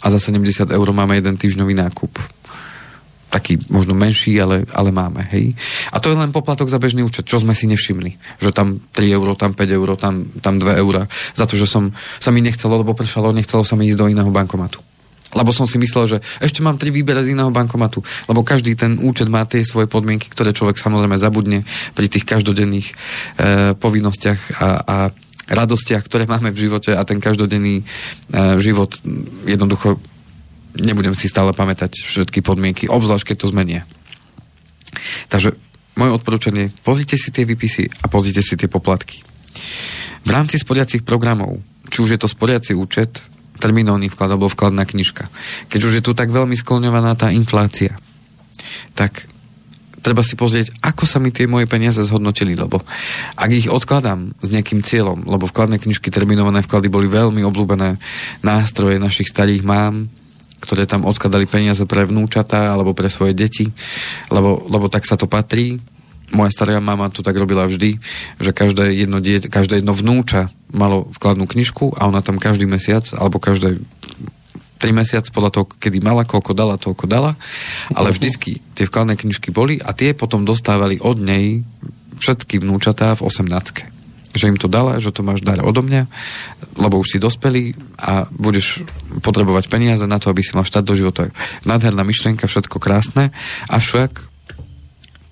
[0.02, 2.41] a za 70 eur máme jeden týždňový nákup
[3.32, 5.56] taký možno menší, ale, ale máme, hej.
[5.96, 8.44] A to je len poplatok za bežný účet, čo sme si nevšimli.
[8.44, 11.08] Že tam 3 euro, tam 5 euro, tam, tam 2 eura.
[11.32, 14.28] Za to, že som, sa mi nechcelo, lebo pršalo, nechcelo sa mi ísť do iného
[14.28, 14.84] bankomatu.
[15.32, 18.04] Lebo som si myslel, že ešte mám tri výbere z iného bankomatu.
[18.28, 21.63] Lebo každý ten účet má tie svoje podmienky, ktoré človek samozrejme zabudne
[21.96, 22.94] pri tých každodenných e,
[23.80, 24.98] povinnostiach a, a
[25.48, 27.84] radostiach, ktoré máme v živote a ten každodenný e,
[28.60, 29.00] život
[29.48, 30.04] jednoducho
[30.78, 33.82] nebudem si stále pamätať všetky podmienky, obzvlášť keď to zmenia.
[35.28, 35.56] Takže
[35.96, 39.24] moje odporúčanie, pozrite si tie výpisy a pozrite si tie poplatky.
[40.24, 41.60] V rámci sporiacich programov,
[41.92, 43.20] či už je to sporiaci účet,
[43.62, 45.30] terminálny vklad alebo vkladná knižka,
[45.70, 47.94] keď už je tu tak veľmi skloňovaná tá inflácia,
[48.98, 49.30] tak
[50.02, 52.82] treba si pozrieť, ako sa mi tie moje peniaze zhodnotili, lebo
[53.38, 58.02] ak ich odkladám s nejakým cieľom, lebo vkladné knižky, terminované vklady boli veľmi obľúbené
[58.42, 60.10] nástroje našich starých mám,
[60.62, 63.74] ktoré tam odkladali peniaze pre vnúčatá alebo pre svoje deti,
[64.30, 65.82] lebo, lebo tak sa to patrí.
[66.32, 68.00] Moja stará mama to tak robila vždy,
[68.39, 73.04] že každé jedno, die, každé jedno vnúča malo vkladnú knižku a ona tam každý mesiac
[73.17, 73.84] alebo každé
[74.80, 77.38] tri mesiac podľa toho, kedy mala, koľko dala, toľko dala,
[77.93, 81.62] ale vždycky tie vkladné knižky boli a tie potom dostávali od nej
[82.17, 84.01] všetky vnúčatá v 18
[84.32, 86.08] že im to dala, že to máš dar odo mňa,
[86.80, 88.84] lebo už si dospelý a budeš
[89.24, 91.32] potrebovať peniaze na to, aby si mal štát do života.
[91.67, 93.36] Nádherná myšlienka, všetko krásne,
[93.67, 94.32] avšak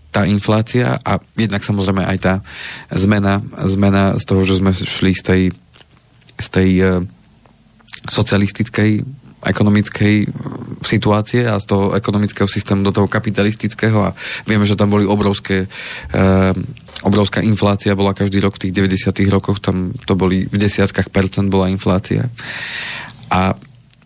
[0.09, 2.33] tá inflácia a jednak samozrejme aj tá
[2.89, 5.41] zmena, zmena z toho, že sme šli z tej,
[6.41, 6.89] z tej uh,
[8.09, 9.05] socialistickej
[9.39, 10.27] ekonomickej
[10.83, 15.67] situácie a z toho ekonomického systému do toho kapitalistického a vieme, že tam boli obrovské
[15.67, 16.55] uh,
[17.03, 21.47] obrovská inflácia bola každý rok v tých 90 rokoch, tam to boli v desiatkách percent
[21.47, 22.27] bola inflácia.
[23.31, 23.55] A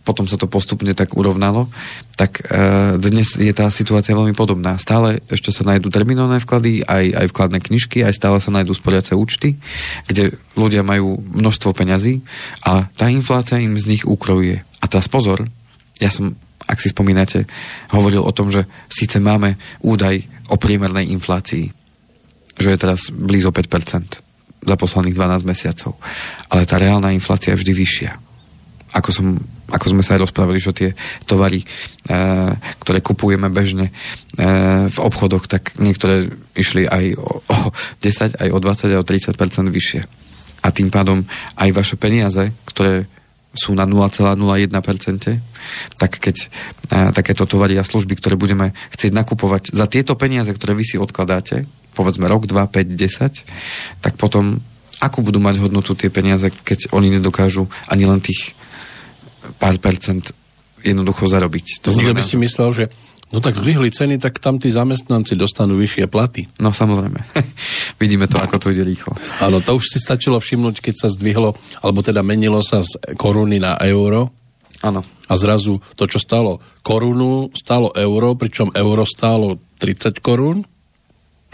[0.04, 1.72] potom sa to postupne tak urovnalo,
[2.14, 4.76] tak e, dnes je tá situácia veľmi podobná.
[4.76, 9.16] Stále ešte sa nájdú terminálne vklady, aj, aj vkladné knižky, aj stále sa nájdú sporiace
[9.16, 9.56] účty,
[10.04, 12.20] kde ľudia majú množstvo peňazí
[12.68, 14.60] a tá inflácia im z nich ukrojuje.
[14.84, 15.48] A tá pozor,
[15.96, 16.36] ja som,
[16.68, 17.48] ak si spomínate,
[17.96, 20.20] hovoril o tom, že síce máme údaj
[20.52, 21.72] o priemernej inflácii,
[22.60, 24.20] že je teraz blízo 5%
[24.60, 25.96] za posledných 12 mesiacov.
[26.52, 28.12] Ale tá reálna inflácia je vždy vyššia.
[28.94, 29.26] Ako, som,
[29.72, 30.90] ako sme sa aj rozprávali, že tie
[31.26, 31.66] tovary, e,
[32.78, 33.92] ktoré kupujeme bežne e,
[34.86, 37.56] v obchodoch, tak niektoré išli aj o, o
[37.98, 40.00] 10, aj o 20, aj o 30% vyššie.
[40.62, 41.26] A tým pádom
[41.58, 43.10] aj vaše peniaze, ktoré
[43.54, 44.38] sú na 0,01%,
[45.96, 46.36] tak keď
[46.90, 50.96] a, takéto tovary a služby, ktoré budeme chcieť nakupovať za tieto peniaze, ktoré vy si
[50.98, 54.58] odkladáte, povedzme rok, dva, 5, 10, tak potom
[54.98, 58.58] akú budú mať hodnotu tie peniaze, keď oni nedokážu ani len tých
[59.62, 60.34] pár percent
[60.84, 61.80] jednoducho zarobiť.
[61.86, 62.84] To znamená, by si myslel, že
[63.34, 66.46] no tak zdvihli ceny, tak tam tí zamestnanci dostanú vyššie platy.
[66.62, 67.18] No samozrejme.
[68.02, 69.10] Vidíme to, ako to ide rýchlo.
[69.42, 73.58] Áno, to už si stačilo všimnúť, keď sa zdvihlo, alebo teda menilo sa z koruny
[73.58, 74.30] na euro.
[74.86, 75.02] Áno.
[75.26, 80.62] A zrazu to, čo stalo korunu, stalo euro, pričom euro stálo 30 korún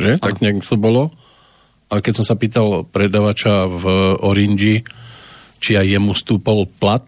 [0.00, 0.16] že?
[0.16, 0.24] Ano.
[0.24, 1.12] Tak nejak to bolo.
[1.92, 3.84] A keď som sa pýtal predavača v
[4.24, 4.86] Orange,
[5.60, 7.04] či aj jemu stúpol plat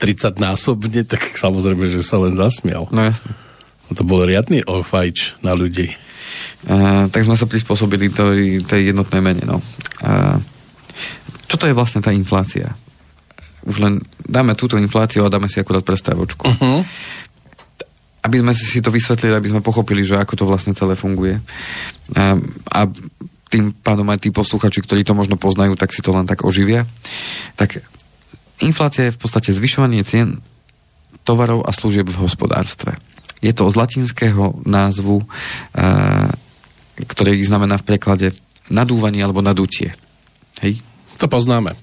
[0.00, 2.88] 30 násobne, tak samozrejme, že sa len zasmial.
[2.88, 3.45] No jasne.
[3.94, 5.94] To bol riadny ofajč na ľudí.
[6.66, 9.46] Uh, tak sme sa prispôsobili tej, tej jednotnej mene.
[9.46, 9.62] No.
[10.02, 10.42] Uh,
[11.46, 12.74] čo to je vlastne tá inflácia?
[13.62, 16.46] Už len dáme túto infláciu a dáme si akurát prestávočku.
[16.46, 16.82] Uh-huh
[18.26, 21.38] aby sme si to vysvetlili, aby sme pochopili, že ako to vlastne celé funguje.
[22.18, 22.34] A,
[22.74, 22.80] a
[23.46, 26.82] tým pádom aj tí posluchači, ktorí to možno poznajú, tak si to len tak oživia.
[27.54, 27.78] Tak
[28.66, 30.42] inflácia je v podstate zvyšovanie cien
[31.22, 32.98] tovarov a služieb v hospodárstve.
[33.44, 35.22] Je to z latinského názvu,
[36.96, 38.26] ktorý znamená v preklade
[38.72, 39.92] nadúvanie alebo nadutie.
[40.64, 40.80] Hej?
[41.20, 41.76] To poznáme.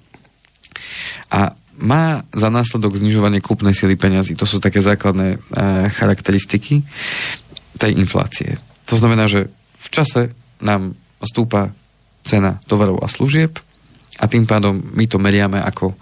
[1.30, 4.38] A má za následok znižovanie kúpnej sily peňazí.
[4.38, 5.38] To sú také základné e,
[5.90, 6.86] charakteristiky
[7.82, 8.62] tej inflácie.
[8.86, 9.50] To znamená, že
[9.82, 10.22] v čase
[10.62, 11.74] nám stúpa
[12.24, 13.58] cena tovarov a služieb
[14.22, 15.96] a tým pádom my to meriame ako e,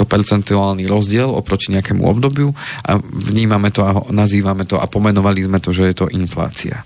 [0.00, 2.56] to percentuálny rozdiel oproti nejakému obdobiu
[2.88, 6.80] a vnímame to a nazývame to a pomenovali sme to, že je to inflácia.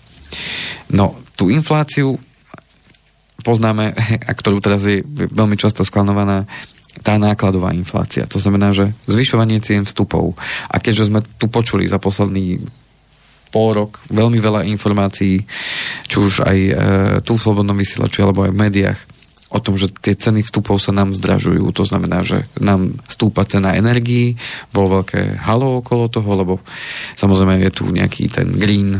[0.91, 2.19] No, tú infláciu
[3.47, 3.95] poznáme,
[4.29, 6.51] a ktorú teraz je veľmi často sklanovaná,
[7.03, 8.27] tá nákladová inflácia.
[8.31, 10.39] To znamená, že zvyšovanie cien vstupov.
[10.71, 12.63] A keďže sme tu počuli za posledný
[13.51, 15.43] pol rok veľmi veľa informácií,
[16.11, 16.73] či už aj e,
[17.23, 18.99] tu v Slobodnom vysielači alebo aj v médiách,
[19.55, 21.71] o tom, že tie ceny vstupov sa nám zdražujú.
[21.71, 24.35] To znamená, že nám stúpa cena energií,
[24.75, 26.55] bolo veľké halo okolo toho, lebo
[27.15, 28.99] samozrejme je tu nejaký ten green,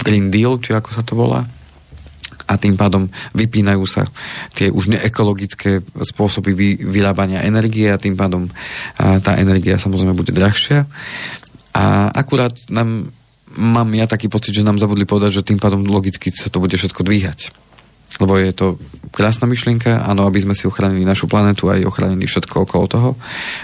[0.00, 1.44] green deal, či ako sa to volá,
[2.46, 4.06] a tým pádom vypínajú sa
[4.54, 8.46] tie už neekologické spôsoby vy, vyrábania energie a tým pádom
[9.02, 10.86] a tá energia samozrejme bude drahšia.
[11.74, 13.10] A akurát nám,
[13.58, 16.72] mám ja taký pocit, že nám zabudli povedať, že tým pádom logicky sa to bude
[16.78, 17.65] všetko dvíhať.
[18.16, 18.66] Lebo je to
[19.12, 23.10] krásna myšlienka, áno, aby sme si ochránili našu planetu a aj ochránili všetko okolo toho,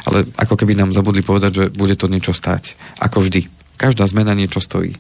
[0.09, 2.77] ale ako keby nám zabudli povedať, že bude to niečo stáť.
[3.01, 3.49] Ako vždy.
[3.81, 4.97] Každá zmena niečo stojí.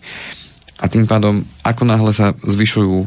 [0.82, 3.06] A tým pádom, ako náhle sa zvyšujú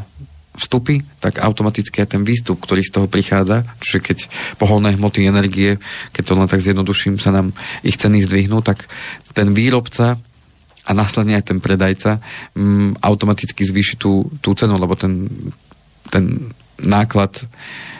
[0.56, 4.18] vstupy, tak automaticky aj ten výstup, ktorý z toho prichádza, čiže keď
[4.56, 5.76] poholné hmoty energie,
[6.16, 7.52] keď to len tak zjednoduším, sa nám
[7.84, 8.88] ich ceny zdvihnú, tak
[9.36, 10.16] ten výrobca
[10.86, 12.24] a následne aj ten predajca
[12.56, 15.28] m, mm, automaticky zvýši tú, tú cenu, lebo ten,
[16.10, 17.46] ten náklad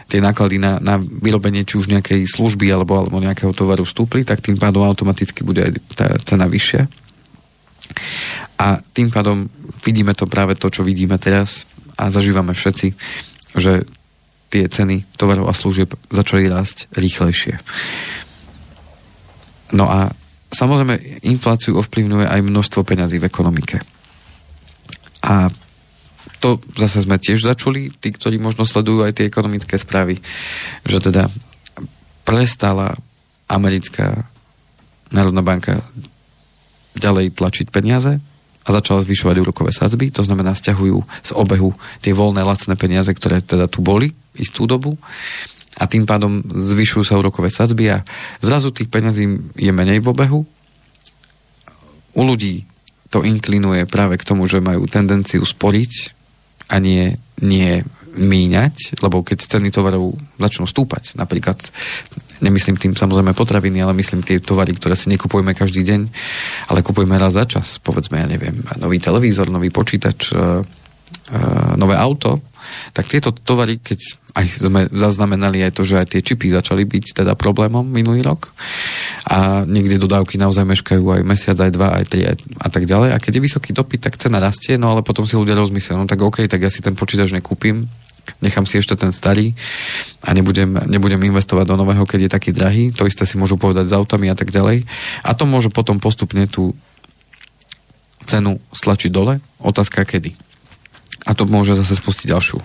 [0.07, 4.39] tie náklady na, na vyrobenie či už nejakej služby alebo, alebo nejakého tovaru vstúpli, tak
[4.39, 6.87] tým pádom automaticky bude aj tá cena vyššia.
[8.63, 9.51] A tým pádom
[9.83, 11.67] vidíme to práve to, čo vidíme teraz,
[11.97, 12.93] a zažívame všetci,
[13.57, 13.89] že
[14.53, 17.59] tie ceny tovarov a služieb začali rásť rýchlejšie.
[19.75, 20.15] No a
[20.55, 23.83] samozrejme infláciu ovplyvňuje aj množstvo peňazí v ekonomike.
[25.27, 25.51] A
[26.43, 30.21] to zase sme tiež začuli, tí, ktorí možno sledujú aj tie ekonomické správy,
[30.85, 31.31] že teda
[32.27, 32.99] prestala
[33.47, 34.27] americká
[35.15, 35.87] národná banka
[36.99, 38.19] ďalej tlačiť peniaze,
[38.67, 41.71] a začala zvyšovať úrokové sadzby, to znamená stiahujú z obehu
[42.03, 44.99] tie voľné lacné peniaze, ktoré teda tu boli istú dobu
[45.79, 48.03] a tým pádom zvyšujú sa úrokové sadzby a
[48.43, 50.41] zrazu tých peniazí je menej v obehu.
[52.17, 52.67] U ľudí
[53.13, 56.16] to inklinuje práve k tomu, že majú tendenciu sporiť
[56.67, 57.85] a nie, nie
[58.17, 61.61] míňať, lebo keď ceny tovarov začnú stúpať, napríklad
[62.41, 66.01] nemyslím tým samozrejme potraviny, ale myslím tie tovary, ktoré si nekupujeme každý deň,
[66.73, 70.65] ale kupujeme raz za čas, povedzme, ja neviem, nový televízor, nový počítač, uh,
[71.77, 72.41] nové auto,
[72.93, 73.99] tak tieto tovary, keď
[74.37, 78.53] aj sme zaznamenali aj to, že aj tie čipy začali byť teda problémom minulý rok
[79.25, 83.17] a niekde dodávky naozaj meškajú aj mesiac, aj dva, aj tri aj, a tak ďalej.
[83.17, 86.05] A keď je vysoký dopyt, tak cena rastie, no ale potom si ľudia rozmyslia, no
[86.05, 87.89] tak OK, tak ja si ten počítač nekúpim,
[88.45, 89.57] nechám si ešte ten starý
[90.21, 92.93] a nebudem, nebudem investovať do nového, keď je taký drahý.
[92.99, 94.85] To isté si môžu povedať s autami a tak ďalej.
[95.25, 96.75] A to môže potom postupne tú
[98.27, 99.39] cenu stlačiť dole.
[99.63, 100.46] Otázka kedy.
[101.27, 102.59] A to môže zase spustiť ďalšiu,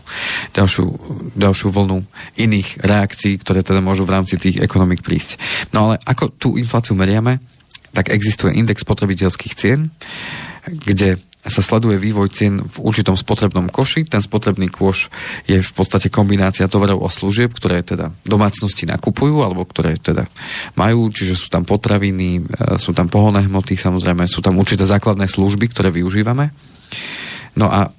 [0.53, 0.85] ďalšiu,
[1.33, 2.05] ďalšiu vlnu
[2.37, 5.41] iných reakcií, ktoré teda môžu v rámci tých ekonomik prísť.
[5.73, 7.41] No ale ako tú infláciu meriame,
[7.91, 9.89] tak existuje index spotrebiteľských cien,
[10.63, 14.05] kde sa sleduje vývoj cien v určitom spotrebnom koši.
[14.05, 15.09] Ten spotrebný kôš
[15.49, 20.29] je v podstate kombinácia tovarov a služieb, ktoré teda domácnosti nakupujú, alebo ktoré teda
[20.77, 25.25] majú, čiže sú tam potraviny, e, sú tam pohonné hmoty, samozrejme sú tam určité základné
[25.25, 26.53] služby, ktoré využívame.
[27.57, 27.89] No a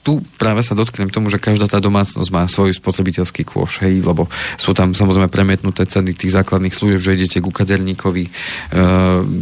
[0.00, 4.32] tu práve sa dotknem tomu, že každá tá domácnosť má svoj spotrebiteľský kôš, hej, lebo
[4.56, 8.30] sú tam samozrejme premietnuté ceny tých základných služieb, že idete ku kaderníkovi, e,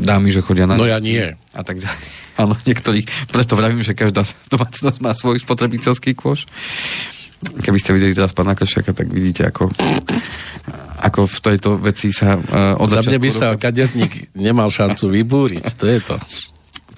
[0.03, 0.75] dámy, že chodia na...
[0.75, 1.23] No ja nie.
[1.55, 2.07] A tak ďalej.
[2.43, 6.51] Áno, niektorí, preto vravím, že každá domácnosť má svoj spotrebiteľský kôš.
[7.39, 9.71] Keby ste videli teraz pána Kršiaka, tak vidíte, ako,
[11.07, 15.67] ako v tejto veci sa uh, od Za mňa by sa kaderník nemal šancu vybúriť,
[15.79, 16.19] to je to.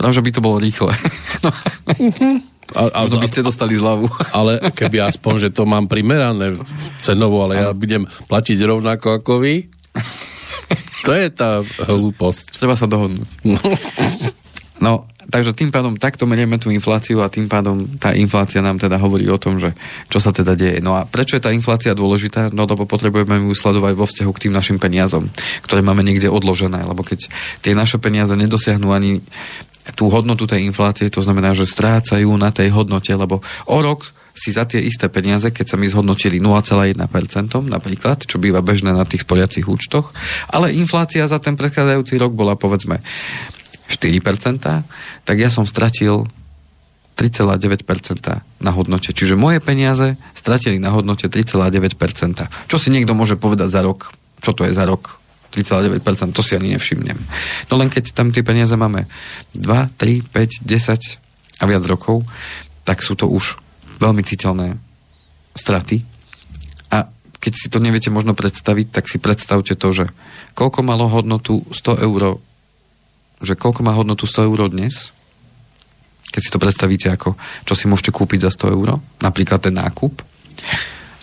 [0.00, 0.92] Pravda, že by to bolo rýchle.
[1.40, 1.48] No.
[2.74, 4.06] A, a, by ste dostali zľavu.
[4.38, 6.54] Ale keby aspoň, že to mám primerané
[7.02, 9.66] cenovo, ale ja budem platiť rovnako ako vy,
[11.04, 12.60] to je tá hlúposť.
[12.60, 13.28] Treba sa dohodnúť.
[13.42, 13.60] No.
[14.80, 14.92] no,
[15.32, 19.24] takže tým pádom takto merieme tú infláciu a tým pádom tá inflácia nám teda hovorí
[19.30, 19.72] o tom, že
[20.12, 20.84] čo sa teda deje.
[20.84, 22.52] No a prečo je tá inflácia dôležitá?
[22.52, 25.32] No lebo potrebujeme ju sledovať vo vzťahu k tým našim peniazom,
[25.64, 27.32] ktoré máme niekde odložené, lebo keď
[27.64, 29.24] tie naše peniaze nedosiahnu ani
[29.96, 34.54] tú hodnotu tej inflácie, to znamená, že strácajú na tej hodnote, lebo o rok si
[34.54, 36.96] za tie isté peniaze, keď sa mi zhodnotili 0,1%
[37.66, 40.14] napríklad, čo býva bežné na tých spoliacich účtoch,
[40.48, 43.02] ale inflácia za ten predchádzajúci rok bola povedzme
[43.90, 44.62] 4%,
[45.26, 46.30] tak ja som stratil
[47.20, 47.84] 3,9%
[48.64, 49.12] na hodnote.
[49.12, 52.48] Čiže moje peniaze stratili na hodnote 3,9%.
[52.70, 54.16] Čo si niekto môže povedať za rok?
[54.40, 55.19] Čo to je za rok?
[55.50, 57.18] 3,9%, to si ani nevšimnem.
[57.68, 59.10] No len keď tam tie peniaze máme
[59.58, 59.66] 2,
[59.98, 62.22] 3, 5, 10 a viac rokov,
[62.86, 63.58] tak sú to už
[64.00, 64.78] veľmi citeľné
[65.52, 66.06] straty.
[66.94, 67.10] A
[67.42, 70.04] keď si to neviete možno predstaviť, tak si predstavte to, že
[70.56, 72.40] koľko malo hodnotu 100 eur,
[73.44, 75.12] že koľko má hodnotu 100 eur dnes,
[76.30, 77.34] keď si to predstavíte ako,
[77.66, 78.88] čo si môžete kúpiť za 100 eur,
[79.18, 80.22] napríklad ten nákup,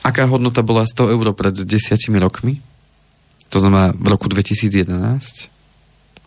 [0.04, 2.60] aká hodnota bola 100 eur pred desiatimi rokmi,
[3.50, 4.88] to znamená v roku 2011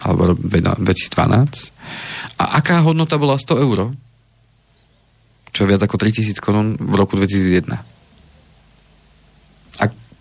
[0.00, 1.12] alebo 2012
[2.40, 3.92] a aká hodnota bola 100 eur,
[5.52, 7.90] čo je viac ako 3000 korún v roku 2001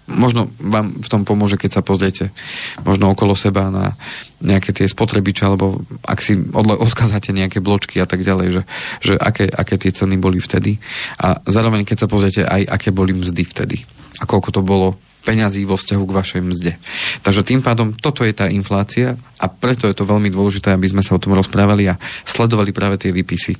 [0.09, 2.33] možno vám v tom pomôže, keď sa pozriete
[2.81, 3.93] možno okolo seba na
[4.41, 6.33] nejaké tie spotrebiče, alebo ak si
[6.89, 8.61] odkazáte nejaké bločky a tak ďalej, že,
[9.05, 10.81] že aké, aké tie ceny boli vtedy.
[11.21, 13.77] A zároveň keď sa pozriete aj aké boli mzdy vtedy.
[14.19, 14.97] A koľko to bolo
[15.29, 16.73] peňazí vo vzťahu k vašej mzde.
[17.21, 21.05] Takže tým pádom toto je tá inflácia a preto je to veľmi dôležité, aby sme
[21.05, 23.53] sa o tom rozprávali a sledovali práve tie výpisy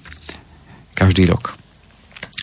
[0.97, 1.53] každý rok.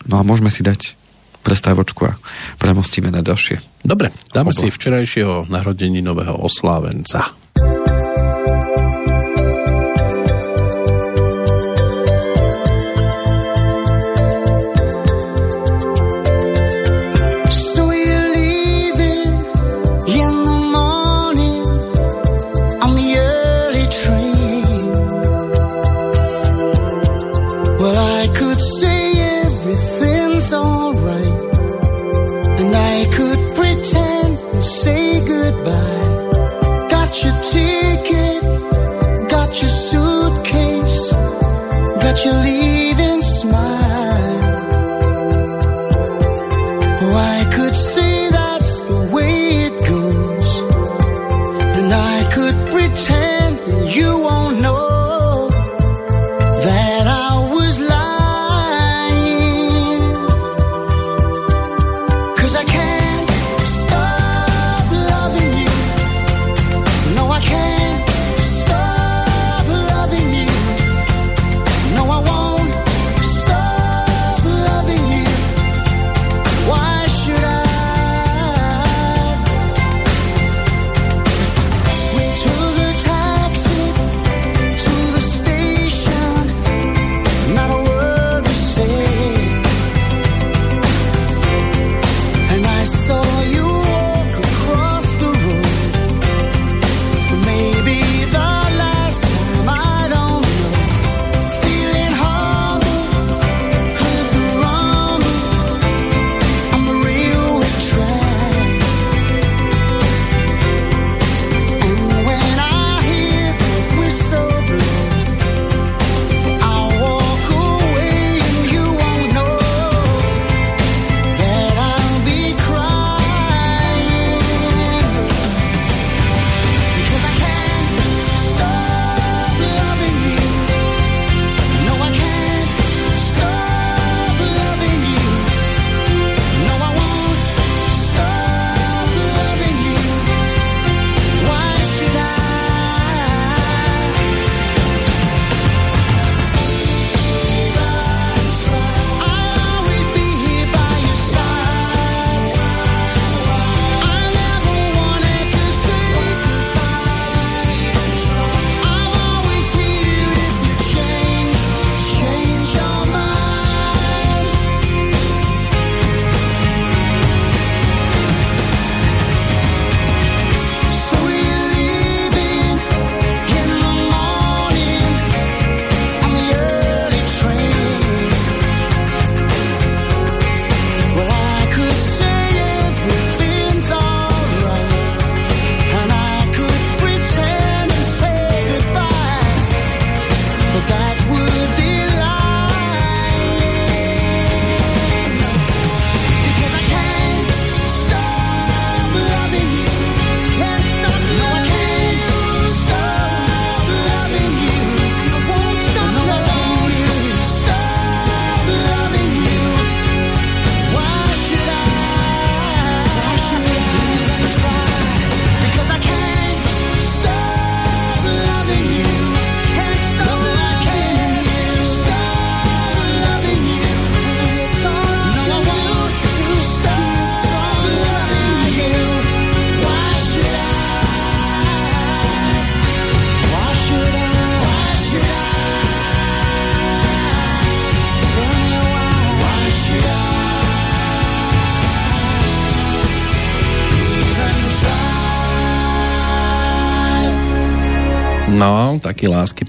[0.06, 0.94] No a môžeme si dať
[1.42, 2.14] prestávočku a
[2.62, 3.82] premostíme na ďalšie.
[3.82, 4.62] Dobre, dáme Obla.
[4.62, 5.50] si včerajšieho
[6.02, 7.34] nového oslávenca.
[28.38, 29.00] could say
[29.44, 31.42] everything's alright,
[32.60, 35.95] and I could pretend and say goodbye.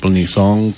[0.08, 0.72] Plný song.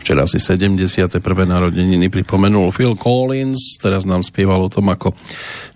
[0.00, 1.20] Včera si 71.
[1.44, 5.12] narodeniny pripomenul Phil Collins, teraz nám spieval o tom, ako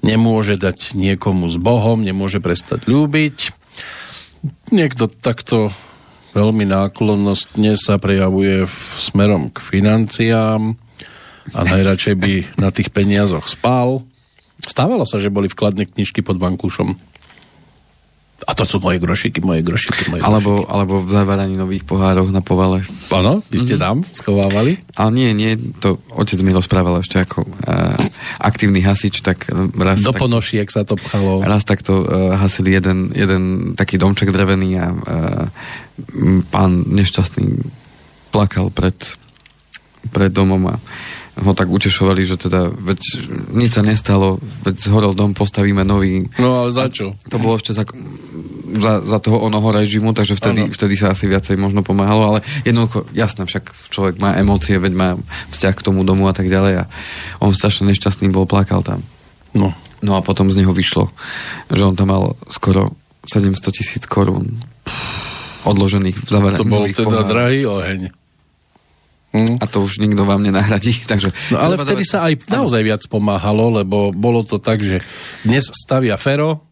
[0.00, 3.52] nemôže dať niekomu s Bohom, nemôže prestať ľúbiť.
[4.72, 5.68] Niekto takto
[6.32, 8.64] veľmi náklonnostne sa prejavuje
[8.96, 10.80] smerom k financiám
[11.52, 14.00] a najradšej by na tých peniazoch spal.
[14.64, 16.96] Stávalo sa, že boli vkladné knižky pod bankúšom
[18.44, 20.74] a to sú moje grošiky, moje grošiky, moje alebo, grošiky.
[20.74, 22.82] Alebo v zavaraní nových pohároch na povale.
[23.08, 23.84] Áno, vy ste mm-hmm.
[23.86, 24.82] tam schovávali?
[24.98, 27.96] Ale nie, nie, to otec mi rozprával ešte ako uh,
[28.42, 30.02] aktívny hasič, tak raz...
[30.02, 31.40] Do tak, ponošiek sa to pchalo.
[31.40, 35.46] Raz takto uh, hasili jeden, jeden taký domček drevený a uh,
[36.50, 37.64] pán nešťastný
[38.34, 38.98] plakal pred,
[40.10, 40.76] pred domom a
[41.34, 43.00] ho tak utešovali, že teda veď
[43.50, 46.30] nič sa nestalo, veď zhorel dom, postavíme nový.
[46.38, 47.18] No ale za čo?
[47.26, 47.82] To bolo ešte za,
[48.78, 53.10] za, za toho onoho režimu, takže vtedy, vtedy sa asi viacej možno pomáhalo, ale jednoducho,
[53.10, 55.08] jasné, však človek má emócie, veď má
[55.50, 56.88] vzťah k tomu domu a tak ďalej a
[57.42, 59.02] on strašne nešťastný bol, plakal tam.
[59.50, 59.74] No.
[60.04, 61.10] No a potom z neho vyšlo,
[61.72, 62.94] že on tam mal skoro
[63.26, 64.60] 700 tisíc korún
[65.64, 66.28] odložených v
[66.60, 68.23] To bol teda drahý oheň.
[69.34, 69.58] Mm.
[69.58, 70.94] A to už nikto vám nenahradí.
[71.10, 75.02] Takže no ale vtedy sa aj naozaj viac pomáhalo, lebo bolo to tak, že
[75.42, 76.62] dnes stavia Fero,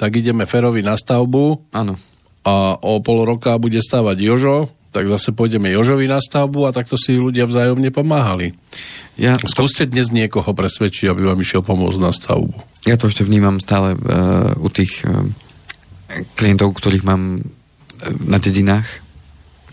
[0.00, 1.68] tak ideme Ferovi na stavbu.
[1.76, 2.00] Áno.
[2.48, 6.96] A o pol roka bude stavať Jožo, tak zase pôjdeme Jožovi na stavbu a takto
[6.96, 8.56] si ľudia vzájomne pomáhali.
[9.18, 12.54] Ja Skúste dnes niekoho presvedčiť, aby vám išiel pomôcť na stavbu.
[12.88, 15.26] Ja to ešte vnímam stále uh, u tých uh,
[16.38, 17.44] klientov, ktorých mám uh,
[18.22, 18.86] na dedinách,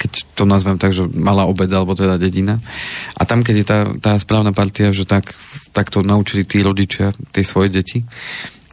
[0.06, 2.62] keď to nazvem tak, že malá obeda, alebo teda dedina.
[3.18, 5.34] A tam, keď je tá, tá správna partia, že tak,
[5.74, 8.06] tak to naučili tí rodičia, tie svoje deti,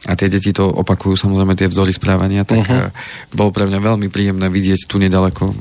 [0.03, 2.91] a tie deti to opakujú samozrejme tie vzory správania, tak uh-huh.
[3.31, 5.53] bolo pre mňa veľmi príjemné vidieť tu nedaleko, a,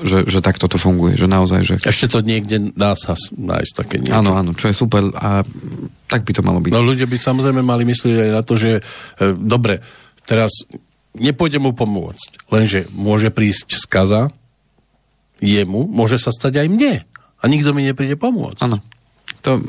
[0.00, 1.74] že, že takto to funguje, že naozaj, že...
[1.84, 4.16] Ešte to niekde dá sa nájsť také niečo.
[4.16, 5.44] Áno, áno, čo je super a
[6.08, 6.72] tak by to malo byť.
[6.72, 8.82] No ľudia by samozrejme mali myslieť aj na to, že e,
[9.36, 9.84] dobre,
[10.24, 10.64] teraz
[11.12, 14.32] nepôjde mu pomôcť, lenže môže prísť skaza,
[15.38, 16.94] jemu, môže sa stať aj mne.
[17.38, 18.62] A nikto mi nepríde pomôcť.
[18.66, 18.82] Áno.
[19.46, 19.62] To,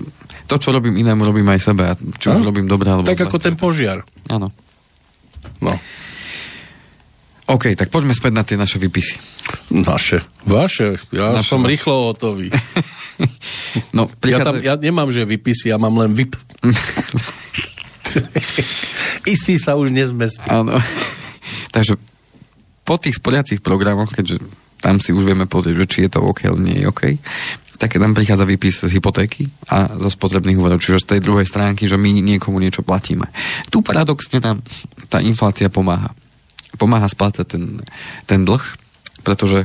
[0.50, 1.86] to, čo robím inému, robím aj sebe.
[1.86, 3.28] A či už robím dobré, alebo Tak zle.
[3.30, 4.02] ako ten požiar.
[4.26, 4.50] Áno.
[5.62, 5.74] No.
[7.50, 9.18] OK, tak poďme späť na tie naše vypisy.
[9.74, 10.22] Naše.
[10.46, 11.02] Vaše.
[11.10, 12.54] Ja naše som rýchlo hotový.
[13.98, 14.42] no, prichádza...
[14.42, 16.38] ja, tam, ja nemám, že vypisy, ja mám len vyp.
[19.34, 20.46] Isi sa už nezmestí.
[20.50, 20.78] Áno.
[21.76, 21.98] Takže
[22.86, 24.42] po tých sporiacich programoch, keďže
[24.80, 27.04] tam si už vieme pozrieť, že či je to OK, alebo nie je OK,
[27.80, 31.88] tak tam prichádza výpis z hypotéky a zo spotrebných úverov, čiže z tej druhej stránky,
[31.88, 33.32] že my niekomu niečo platíme.
[33.72, 34.60] Tu paradoxne nám
[35.08, 36.12] tá inflácia pomáha.
[36.76, 37.64] Pomáha splácať ten,
[38.28, 38.62] ten dlh,
[39.24, 39.64] pretože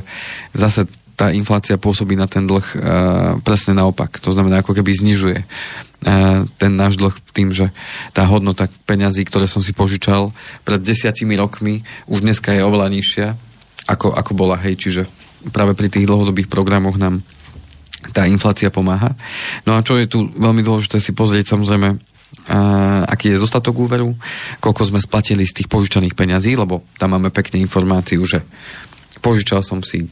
[0.55, 2.75] zase tá inflácia pôsobí na ten dlh uh,
[3.43, 4.19] presne naopak.
[4.23, 7.71] To znamená, ako keby znižuje uh, ten náš dlh tým, že
[8.15, 10.31] tá hodnota peňazí, ktoré som si požičal
[10.63, 13.27] pred desiatimi rokmi, už dneska je oveľa nižšia
[13.85, 15.03] ako, ako bola, hej, čiže
[15.53, 17.21] práve pri tých dlhodobých programoch nám
[18.13, 19.13] tá inflácia pomáha.
[19.65, 21.89] No a čo je tu veľmi dôležité si pozrieť samozrejme,
[22.45, 22.59] a,
[23.09, 24.13] aký je zostatok úveru,
[24.61, 28.45] koľko sme splatili z tých požičaných peňazí, lebo tam máme pekne informáciu, že
[29.21, 30.05] požičal som si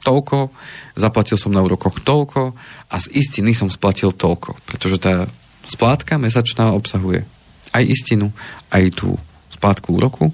[0.00, 0.50] toľko,
[0.96, 2.56] zaplatil som na úrokoch toľko
[2.88, 5.28] a z istiny som splatil toľko, pretože tá
[5.66, 7.26] splátka mesačná obsahuje
[7.70, 8.32] aj istinu,
[8.72, 9.14] aj tú
[9.52, 10.32] splátku úroku.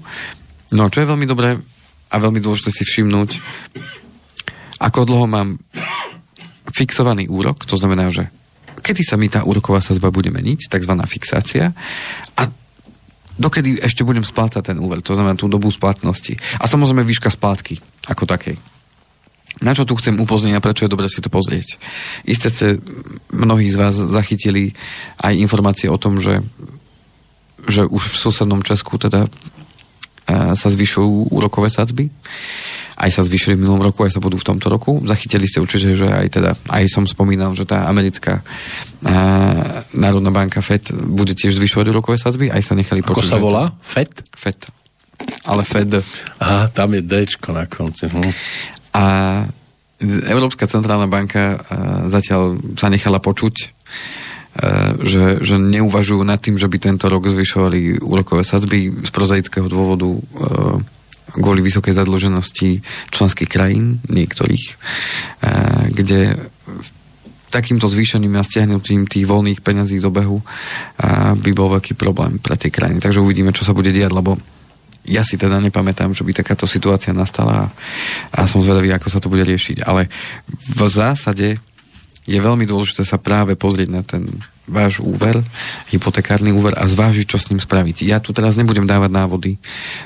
[0.71, 1.59] No a čo je veľmi dobré,
[2.07, 3.39] a veľmi dôležité si všimnúť,
[4.77, 5.57] ako dlho mám
[6.71, 8.29] fixovaný úrok, to znamená, že
[8.81, 10.93] kedy sa mi tá úroková sazba bude meniť, tzv.
[11.09, 11.73] fixácia,
[12.37, 12.41] a
[13.35, 16.37] dokedy ešte budem splácať ten úver, to znamená tú dobu splatnosti.
[16.61, 18.55] A samozrejme výška splátky ako takej.
[19.57, 21.81] Na čo tu chcem upozniť a prečo je dobre si to pozrieť?
[22.29, 22.67] Isté ste
[23.33, 24.77] mnohí z vás zachytili
[25.17, 26.45] aj informácie o tom, že,
[27.65, 29.25] že už v susednom Česku teda
[30.27, 32.11] sa zvyšujú úrokové sadzby.
[32.97, 34.97] Aj sa zvyšili v minulom roku, aj sa budú v tomto roku.
[35.05, 38.41] Zachytili ste určite, že aj teda, aj som spomínal, že tá americká
[39.05, 43.21] a, Národná banka FED bude tiež zvyšovať úrokové sadzby, aj sa nechali počuť.
[43.21, 43.69] Ako sa volá?
[43.85, 44.25] FED?
[44.33, 44.59] FED.
[45.45, 46.01] Ale FED.
[46.41, 48.09] Aha, tam je Dčko na konci.
[48.09, 48.33] Hm.
[48.97, 49.03] A
[50.33, 51.57] Európska centrálna banka
[52.09, 53.77] zatiaľ sa nechala počuť
[55.05, 60.09] že, že neuvažujú nad tým, že by tento rok zvyšovali úrokové sadzby z prozaického dôvodu
[60.09, 60.21] eh,
[61.37, 62.81] kvôli vysokej zadlženosti
[63.13, 64.65] členských krajín, niektorých,
[65.45, 66.41] eh, kde
[67.47, 70.43] takýmto zvýšením a stiahnutím tých voľných peňazí z obehu
[71.39, 72.99] by bol veľký problém pre tie krajiny.
[72.99, 74.35] Takže uvidíme, čo sa bude diať, lebo
[75.07, 77.71] ja si teda nepamätám, že by takáto situácia nastala
[78.35, 79.87] a som zvedavý, ako sa to bude riešiť.
[79.87, 80.11] Ale
[80.75, 81.63] v zásade
[82.27, 84.27] je veľmi dôležité sa práve pozrieť na ten
[84.67, 85.39] váš úver,
[85.95, 88.03] hypotekárny úver a zvážiť, čo s ním spraviť.
[88.03, 89.51] Ja tu teraz nebudem dávať návody,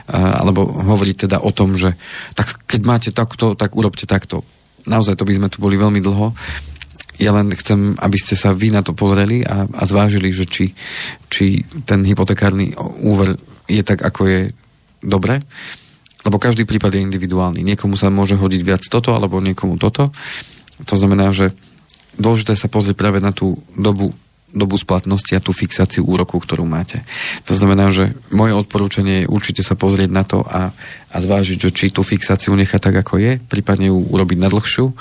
[0.06, 1.98] alebo hovoriť teda o tom, že
[2.38, 4.46] tak keď máte takto, tak urobte takto.
[4.86, 6.38] Naozaj to by sme tu boli veľmi dlho.
[7.18, 10.78] Ja len chcem, aby ste sa vy na to pozreli a, a zvážili, že či,
[11.26, 14.40] či ten hypotekárny úver je tak, ako je
[15.02, 15.42] dobre.
[16.22, 17.66] Lebo každý prípad je individuálny.
[17.66, 20.14] Niekomu sa môže hodiť viac toto, alebo niekomu toto.
[20.86, 21.54] To znamená, že
[22.18, 24.16] dôležité sa pozrieť práve na tú dobu
[24.52, 27.02] dobu splatnosti a tú fixáciu úroku, ktorú máte.
[27.48, 30.76] To znamená, že moje odporúčanie je určite sa pozrieť na to a,
[31.08, 34.92] a zvážiť, že či tú fixáciu nechať tak, ako je, prípadne ju urobiť na dlhšiu.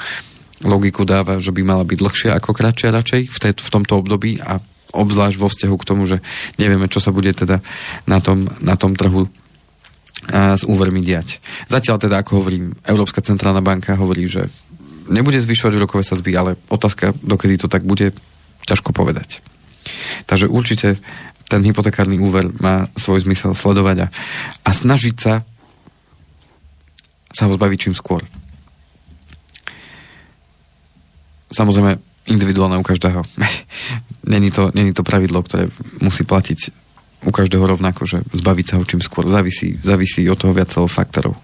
[0.71, 4.39] Logiku dáva, že by mala byť dlhšia ako kratšia radšej v, tej, v tomto období
[4.39, 4.63] a
[4.95, 6.23] obzvlášť vo vzťahu k tomu, že
[6.59, 7.63] nevieme, čo sa bude teda
[8.07, 9.27] na tom, na tom trhu
[10.31, 11.41] a s úvermi diať.
[11.73, 14.53] Zatiaľ teda, ako hovorím, Európska centrálna banka hovorí, že
[15.11, 18.15] nebude zvyšovať úrokové sazby, ale otázka, dokedy to tak bude,
[18.65, 19.43] ťažko povedať.
[20.31, 21.03] Takže určite
[21.51, 24.13] ten hypotekárny úver má svoj zmysel sledovať a,
[24.63, 25.43] a snažiť sa
[27.31, 28.27] sa ho zbaviť čím skôr.
[31.51, 31.99] Samozrejme,
[32.31, 33.23] individuálne u každého.
[34.35, 35.71] není, to, není to pravidlo, ktoré
[36.03, 36.90] musí platiť
[37.21, 39.29] u každého rovnako, že zbaviť sa ho čím skôr.
[39.29, 41.37] Závisí, závisí od toho viacero faktorov.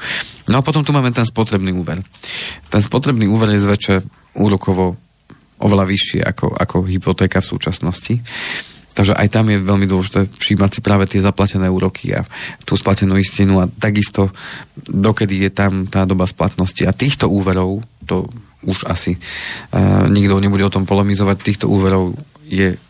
[0.48, 2.00] No a potom tu máme ten spotrebný úver.
[2.72, 3.96] Ten spotrebný úver je zväčša
[4.40, 4.96] úrokovo
[5.60, 8.14] oveľa vyššie ako, ako hypotéka v súčasnosti.
[8.96, 12.24] Takže aj tam je veľmi dôležité všímať si práve tie zaplatené úroky a
[12.64, 14.32] tú splatenú istinu a takisto
[14.88, 16.80] dokedy je tam tá doba splatnosti.
[16.88, 18.24] A týchto úverov, to
[18.64, 22.16] už asi uh, nikto nebude o tom polemizovať, týchto úverov
[22.48, 22.80] je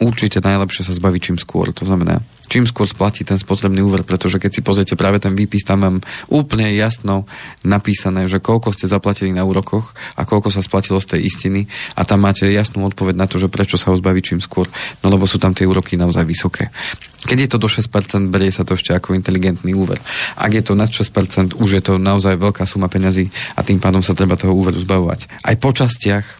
[0.00, 1.70] určite najlepšie sa zbaviť čím skôr.
[1.76, 5.62] To znamená, čím skôr splatí ten spotrebný úver, pretože keď si pozriete práve ten výpis,
[5.62, 5.96] tam mám
[6.26, 7.28] úplne jasno
[7.62, 12.02] napísané, že koľko ste zaplatili na úrokoch a koľko sa splatilo z tej istiny a
[12.02, 14.66] tam máte jasnú odpoveď na to, že prečo sa ho zbaviť čím skôr,
[15.04, 16.74] no lebo sú tam tie úroky naozaj vysoké.
[17.20, 20.00] Keď je to do 6%, berie sa to ešte ako inteligentný úver.
[20.40, 24.00] Ak je to nad 6%, už je to naozaj veľká suma peňazí a tým pádom
[24.00, 25.28] sa treba toho úveru zbavovať.
[25.44, 26.39] Aj po častiach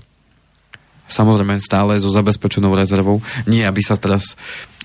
[1.11, 3.21] samozrejme stále so zabezpečenou rezervou.
[3.51, 4.39] Nie, aby sa teraz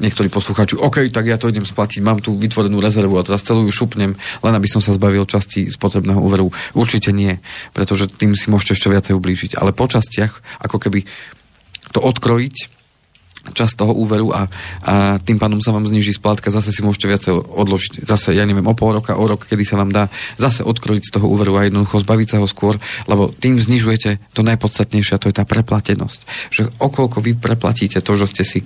[0.03, 3.63] niektorí poslucháči, OK, tak ja to idem splatiť, mám tu vytvorenú rezervu a teraz celú
[3.63, 6.51] ju šupnem, len aby som sa zbavil časti spotrebného úveru.
[6.75, 7.39] Určite nie,
[7.71, 9.51] pretože tým si môžete ešte viacej ublížiť.
[9.55, 11.07] Ale po častiach, ako keby
[11.95, 12.74] to odkrojiť
[13.53, 14.49] čas toho úveru a,
[14.81, 18.07] a tým pádom sa vám zniží splátka, zase si môžete viacej odložiť.
[18.07, 20.09] Zase, ja neviem, o pol roka, o rok, kedy sa vám dá
[20.41, 24.41] zase odkrojiť z toho úveru a jednoducho zbaviť sa ho skôr, lebo tým znižujete to
[24.41, 26.19] najpodstatnejšie a to je tá preplatenosť.
[26.49, 28.59] Že okolko vy preplatíte to, že ste si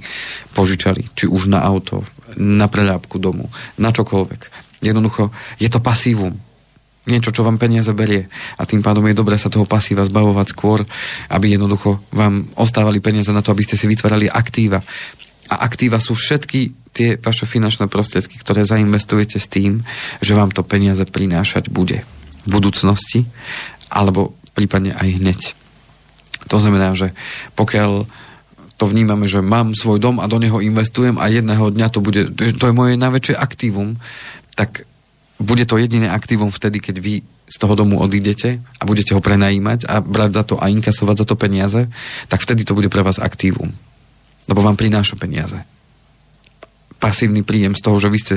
[0.55, 2.07] požičali, či už na auto,
[2.39, 4.41] na preľápku domu, na čokoľvek.
[4.79, 6.39] Jednoducho, je to pasívum
[7.07, 8.27] niečo, čo vám peniaze berie.
[8.59, 10.83] A tým pádom je dobré sa toho pasíva zbavovať skôr,
[11.31, 14.83] aby jednoducho vám ostávali peniaze na to, aby ste si vytvárali aktíva.
[15.49, 19.85] A aktíva sú všetky tie vaše finančné prostriedky, ktoré zainvestujete s tým,
[20.19, 22.03] že vám to peniaze prinášať bude
[22.45, 23.29] v budúcnosti,
[23.89, 25.41] alebo prípadne aj hneď.
[26.49, 27.13] To znamená, že
[27.53, 28.09] pokiaľ
[28.79, 32.31] to vnímame, že mám svoj dom a do neho investujem a jedného dňa to bude,
[32.31, 33.99] to je moje najväčšie aktívum,
[34.55, 34.88] tak
[35.39, 39.87] bude to jediné aktívum vtedy, keď vy z toho domu odídete a budete ho prenajímať
[39.87, 41.81] a brať za to a inkasovať za to peniaze,
[42.27, 43.71] tak vtedy to bude pre vás aktívum.
[44.45, 45.57] Lebo vám prináša peniaze.
[46.99, 48.35] Pasívny príjem z toho, že vy ste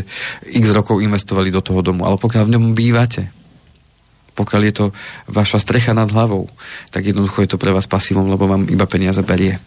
[0.55, 2.07] x rokov investovali do toho domu.
[2.07, 3.35] Ale pokiaľ v ňom bývate,
[4.39, 4.87] pokiaľ je to
[5.29, 6.49] vaša strecha nad hlavou,
[6.89, 9.59] tak jednoducho je to pre vás pasívom, lebo vám iba peniaze berie.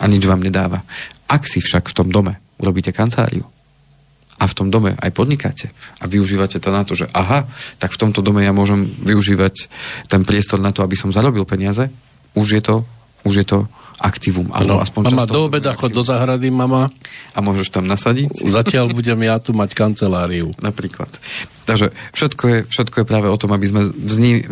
[0.00, 0.86] A nič vám nedáva.
[1.28, 3.44] Ak si však v tom dome urobíte kanceláriu,
[4.40, 5.68] a v tom dome aj podnikáte
[6.00, 7.44] a využívate to na to, že aha,
[7.76, 9.68] tak v tomto dome ja môžem využívať
[10.08, 11.92] ten priestor na to, aby som zarobil peniaze,
[12.32, 12.76] už je to,
[13.28, 13.58] už je to
[14.00, 14.48] aktívum.
[14.56, 16.88] Ano, aspoň mama, do obeda chod do zahrady, mama.
[17.36, 18.48] A môžeš tam nasadiť.
[18.48, 20.48] Zatiaľ budem ja tu mať kanceláriu.
[20.66, 21.12] Napríklad.
[21.68, 24.48] Takže všetko je, všetko je práve o tom, aby sme vzni,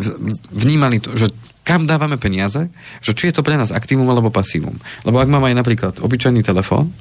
[0.53, 1.33] vnímali to, že
[1.65, 2.69] kam dávame peniaze,
[3.01, 4.77] že či je to pre nás aktívum alebo pasívum.
[5.01, 6.93] Lebo ak mám aj napríklad obyčajný telefón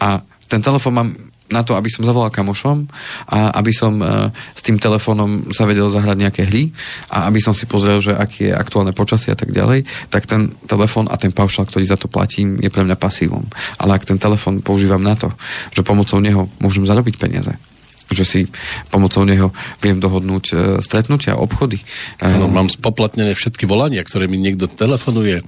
[0.00, 1.08] a ten telefón mám
[1.50, 2.90] na to, aby som zavolal kamošom
[3.30, 6.74] a aby som uh, s tým telefónom sa vedel zahrať nejaké hry
[7.10, 10.50] a aby som si pozrel, že aký je aktuálne počasie a tak ďalej, tak ten
[10.66, 13.46] telefón a ten paušal, ktorý za to platím, je pre mňa pasívom.
[13.78, 15.30] Ale ak ten telefón používam na to,
[15.70, 17.54] že pomocou neho môžem zarobiť peniaze,
[18.10, 18.40] že si
[18.90, 19.50] pomocou neho
[19.82, 21.78] viem dohodnúť uh, stretnutia, obchody.
[22.22, 25.42] Ano, mám spoplatnené všetky volania, ktoré mi niekto telefonuje.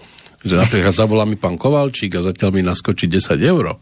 [0.46, 3.74] Že napríklad zavolá mi pán Kovalčík a zatiaľ mi naskočí 10 eur.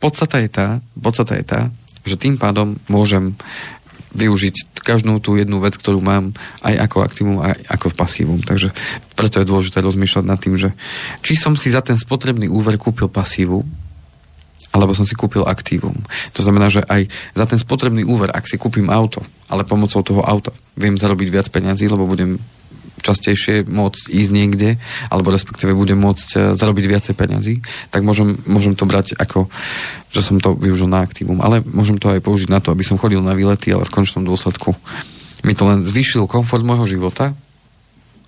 [0.00, 1.60] Podstata je tá, podstata je tá,
[2.08, 3.36] že tým pádom môžem
[4.10, 6.34] využiť každú tú jednu vec, ktorú mám
[6.66, 8.40] aj ako aktívum, aj ako pasívum.
[8.42, 8.74] Takže
[9.14, 10.74] preto je dôležité rozmýšľať nad tým, že
[11.22, 13.62] či som si za ten spotrebný úver kúpil pasívu,
[14.70, 15.94] alebo som si kúpil aktívum.
[16.34, 20.22] To znamená, že aj za ten spotrebný úver, ak si kúpim auto, ale pomocou toho
[20.22, 22.38] auta viem zarobiť viac peňazí, lebo budem
[23.02, 24.76] častejšie môcť ísť niekde,
[25.08, 27.54] alebo respektíve budem môcť e, zarobiť viacej peňazí,
[27.90, 29.48] tak môžem, môžem to brať ako,
[30.10, 31.40] že som to využil na aktívum.
[31.40, 34.22] Ale môžem to aj použiť na to, aby som chodil na výlety, ale v končnom
[34.24, 34.76] dôsledku
[35.44, 37.32] mi to len zvýšil komfort môjho života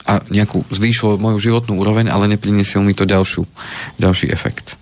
[0.02, 3.46] a nejakú zvýšil moju životnú úroveň, ale nepriniesil mi to ďalšiu,
[4.02, 4.74] ďalší efekt.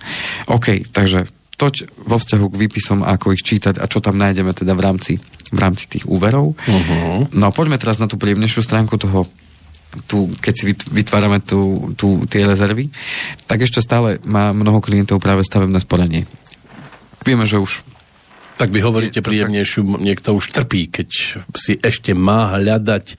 [0.48, 1.28] OK, takže
[1.60, 5.12] toť vo vzťahu k výpisom, ako ich čítať a čo tam nájdeme teda v rámci,
[5.52, 6.56] v rámci tých úverov.
[6.56, 7.28] Uh-huh.
[7.36, 9.28] No a poďme teraz na tú príjemnejšiu stránku toho
[10.06, 12.90] tu, keď si vytvárame tu, tu, tie rezervy,
[13.50, 16.30] tak ešte stále má mnoho klientov práve stavebné sporenie.
[17.26, 17.82] Vieme, že už
[18.60, 21.08] tak vy hovoríte príjemnejšiu, niekto už trpí, keď
[21.56, 23.16] si ešte má hľadať.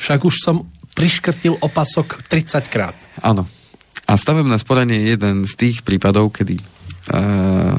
[0.00, 0.64] Však už som
[0.96, 2.96] priškrtil opasok 30 krát.
[3.20, 3.44] Áno.
[4.08, 7.76] A stavebné sporenie je jeden z tých prípadov, kedy uh,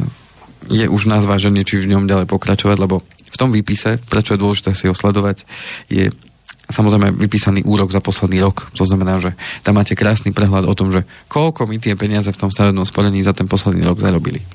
[0.70, 4.42] je už na zváženie, či v ňom ďalej pokračovať, lebo v tom výpise, prečo je
[4.46, 5.50] dôležité si ho sledovať,
[5.90, 6.14] je
[6.70, 8.70] samozrejme vypísaný úrok za posledný rok.
[8.78, 9.34] To znamená, že
[9.66, 13.26] tam máte krásny prehľad o tom, že koľko mi tie peniaze v tom stavebnom sporení
[13.26, 14.46] za ten posledný rok zarobili.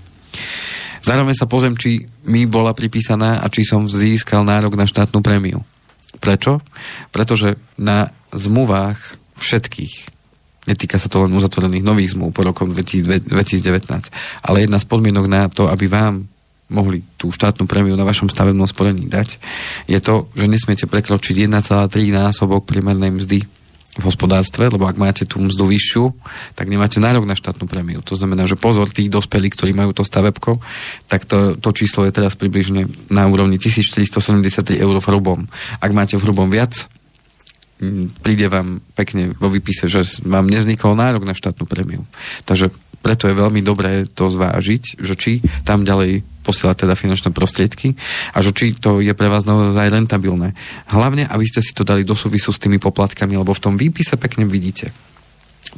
[1.05, 5.61] Zároveň sa pozriem, či mi bola pripísaná a či som získal nárok na štátnu prémiu.
[6.17, 6.65] Prečo?
[7.13, 10.15] Pretože na zmluvách všetkých
[10.65, 13.29] netýka sa to len uzatvorených nových zmluv po rokom 2019,
[14.41, 16.25] ale jedna z podmienok na to, aby vám
[16.75, 19.39] mohli tú štátnu prémiu na vašom stavebnom sporení dať,
[19.87, 23.39] je to, že nesmiete prekročiť 1,3 násobok priemernej mzdy
[23.95, 26.05] v hospodárstve, lebo ak máte tú mzdu vyššiu,
[26.59, 28.03] tak nemáte nárok na štátnu prémiu.
[28.03, 30.59] To znamená, že pozor tých dospelí, ktorí majú to stavebko,
[31.07, 35.47] tak to, to číslo je teraz približne na úrovni 1473 eur v hrubom.
[35.79, 36.91] Ak máte v hrubom viac,
[38.23, 42.03] príde vám pekne vo výpise, že vám nevznikol nárok na štátnu prémiu.
[42.51, 47.97] Takže preto je veľmi dobré to zvážiť, že či tam ďalej posielať teda finančné prostriedky
[48.37, 50.53] a že či to je pre vás naozaj rentabilné.
[50.93, 54.21] Hlavne, aby ste si to dali do súvisu s tými poplatkami, lebo v tom výpise
[54.21, 54.93] pekne vidíte.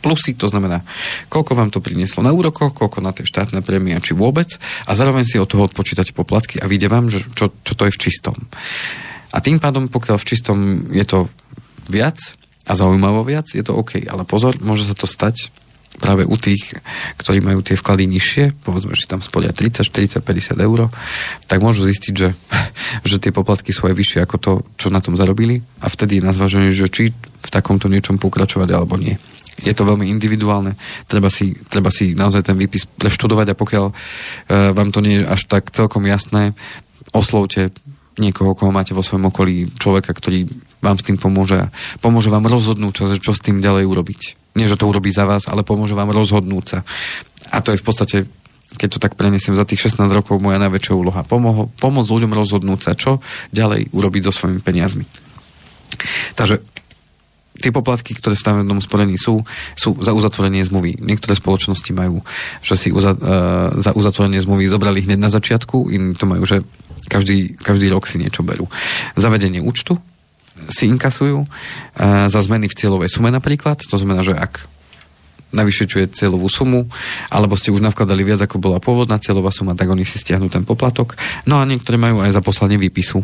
[0.02, 0.84] Plusy, to znamená,
[1.30, 5.24] koľko vám to prinieslo na úrokoch, koľko na tej štátne prémie, či vôbec, a zároveň
[5.24, 8.36] si od toho odpočítate poplatky a vidie vám, že čo, čo to je v čistom.
[9.32, 10.56] A tým pádom, pokiaľ v čistom
[10.92, 11.32] je to
[11.88, 12.18] viac
[12.66, 14.02] a zaujímavo viac, je to OK.
[14.04, 15.48] Ale pozor, môže sa to stať
[15.96, 16.76] práve u tých,
[17.16, 20.92] ktorí majú tie vklady nižšie, povedzme, že tam spolia 30, 40, 50 eur,
[21.48, 22.30] tak môžu zistiť, že,
[23.08, 26.26] že tie poplatky sú aj vyššie ako to, čo na tom zarobili a vtedy je
[26.26, 29.16] na zváženie, že či v takomto niečom pokračovať alebo nie.
[29.56, 30.76] Je to veľmi individuálne,
[31.08, 33.94] treba si, treba si naozaj ten výpis preštudovať a pokiaľ e,
[34.76, 36.52] vám to nie je až tak celkom jasné,
[37.16, 37.72] oslovte
[38.16, 40.48] niekoho, koho máte vo svojom okolí, človeka, ktorý
[40.80, 41.68] vám s tým pomôže.
[42.00, 45.46] Pomôže vám rozhodnúť, čo, čo s tým ďalej urobiť nie, že to urobí za vás,
[45.52, 46.78] ale pomôže vám rozhodnúť sa.
[47.52, 48.18] A to je v podstate
[48.66, 51.24] keď to tak prenesiem, za tých 16 rokov moja najväčšia úloha.
[51.24, 53.22] Pomoho, pomôcť ľuďom rozhodnúť sa, čo
[53.54, 55.06] ďalej urobiť so svojimi peniazmi.
[56.34, 56.60] Takže
[57.56, 59.42] tie poplatky, ktoré v stavebnom sporení sú,
[59.74, 61.00] sú za uzatvorenie zmluvy.
[61.00, 62.20] Niektoré spoločnosti majú,
[62.60, 66.62] že si uza, uh, za uzatvorenie zmluvy zobrali hneď na začiatku, iní to majú, že
[67.08, 68.68] každý, každý rok si niečo berú.
[69.14, 69.98] Zavedenie účtu,
[70.72, 71.48] si inkasujú e,
[72.32, 73.76] za zmeny v cieľovej sume napríklad.
[73.92, 74.64] To znamená, že ak
[75.54, 76.90] navyšečuje cieľovú sumu,
[77.30, 80.66] alebo ste už navkladali viac, ako bola pôvodná cieľová suma, tak oni si stiahnu ten
[80.66, 81.14] poplatok.
[81.48, 83.22] No a niektoré majú aj za poslanie výpisu.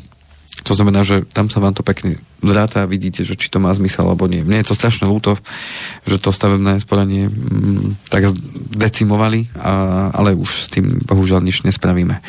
[0.62, 3.72] To znamená, že tam sa vám to pekne zráta a vidíte, že či to má
[3.72, 4.44] zmysel alebo nie.
[4.44, 5.40] Mne je to strašne ľúto,
[6.04, 8.30] že to stavebné sporanie mm, tak
[8.76, 12.20] decimovali, a, ale už s tým bohužiaľ nič nespravíme.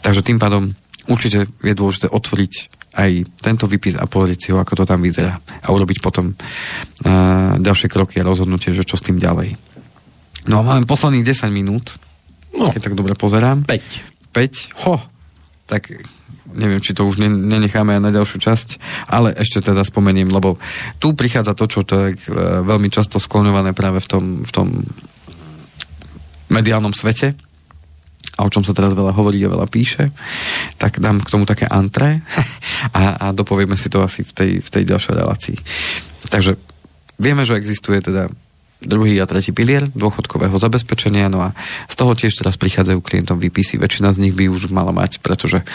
[0.00, 0.72] Takže tým pádom
[1.06, 2.52] určite je dôležité otvoriť
[2.98, 3.10] aj
[3.44, 5.38] tento výpis a pozrieť si ho, ako to tam vyzerá.
[5.62, 9.54] A urobiť potom uh, ďalšie kroky a rozhodnutie, že čo s tým ďalej.
[10.50, 11.94] No a máme posledných 10 minút,
[12.56, 12.72] no.
[12.72, 13.68] keď tak dobre pozerám.
[13.68, 14.34] 5.
[14.34, 14.96] 5, ho,
[15.68, 15.94] tak
[16.54, 18.68] neviem, či to už nenecháme aj na ďalšiu časť,
[19.10, 20.56] ale ešte teda spomeniem, lebo
[21.02, 22.16] tu prichádza to, čo to je
[22.64, 24.68] veľmi často skloňované práve v tom, v tom
[26.48, 27.36] mediálnom svete,
[28.38, 30.14] a o čom sa teraz veľa hovorí a veľa píše,
[30.78, 32.22] tak dám k tomu také antre
[32.96, 35.56] a, a dopovieme si to asi v tej, v tej ďalšej relácii.
[36.30, 36.54] Takže
[37.18, 38.30] vieme, že existuje teda
[38.78, 41.54] druhý a tretí pilier dôchodkového zabezpečenia, no a
[41.90, 43.74] z toho tiež teraz prichádzajú klientom výpisy.
[43.74, 45.66] Väčšina z nich by už mala mať, pretože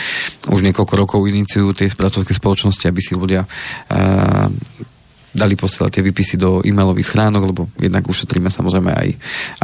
[0.47, 4.47] už niekoľko rokov iniciujú tie spracovské spoločnosti, aby si ľudia uh,
[5.33, 9.09] dali posielať tie výpisy do e-mailových schránok, lebo jednak ušetríme samozrejme aj,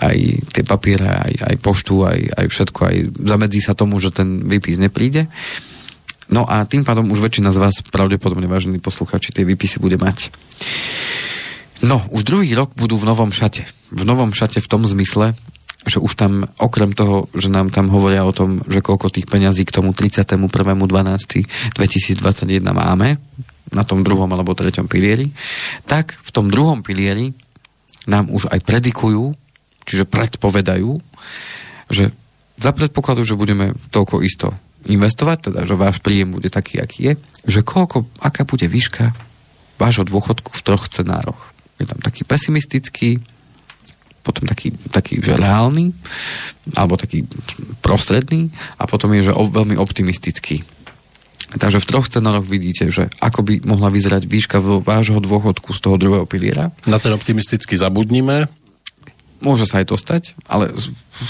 [0.02, 0.18] aj
[0.50, 4.82] tie papiere, aj, aj poštu, aj, aj všetko, aj zamedzí sa tomu, že ten výpis
[4.82, 5.30] nepríde.
[6.30, 10.34] No a tým pádom už väčšina z vás pravdepodobne, vážení posluchači, tie výpisy bude mať.
[11.80, 13.64] No, už druhý rok budú v novom šate.
[13.90, 15.32] V novom šate v tom zmysle,
[15.88, 19.64] že už tam, okrem toho, že nám tam hovoria o tom, že koľko tých peňazí
[19.64, 23.16] k tomu 31.12.2021 máme,
[23.70, 25.30] na tom druhom alebo treťom pilieri,
[25.86, 27.32] tak v tom druhom pilieri
[28.10, 29.38] nám už aj predikujú,
[29.86, 30.98] čiže predpovedajú,
[31.94, 32.10] že
[32.60, 34.52] za predpokladu, že budeme toľko isto
[34.90, 37.14] investovať, teda že váš príjem bude taký, aký je,
[37.48, 39.16] že koľko, aká bude výška
[39.80, 41.56] vášho dôchodku v troch scenároch.
[41.80, 43.24] Je tam taký pesimistický,
[44.22, 45.96] potom taký, taký že reálny,
[46.76, 47.24] alebo taký
[47.80, 50.62] prostredný a potom je, že o, veľmi optimistický.
[51.50, 55.98] Takže v troch scenároch vidíte, že ako by mohla vyzerať výška vášho dôchodku z toho
[55.98, 56.70] druhého piliera.
[56.86, 58.46] Na ten optimistický zabudnime.
[59.40, 60.76] Môže sa aj to stať, ale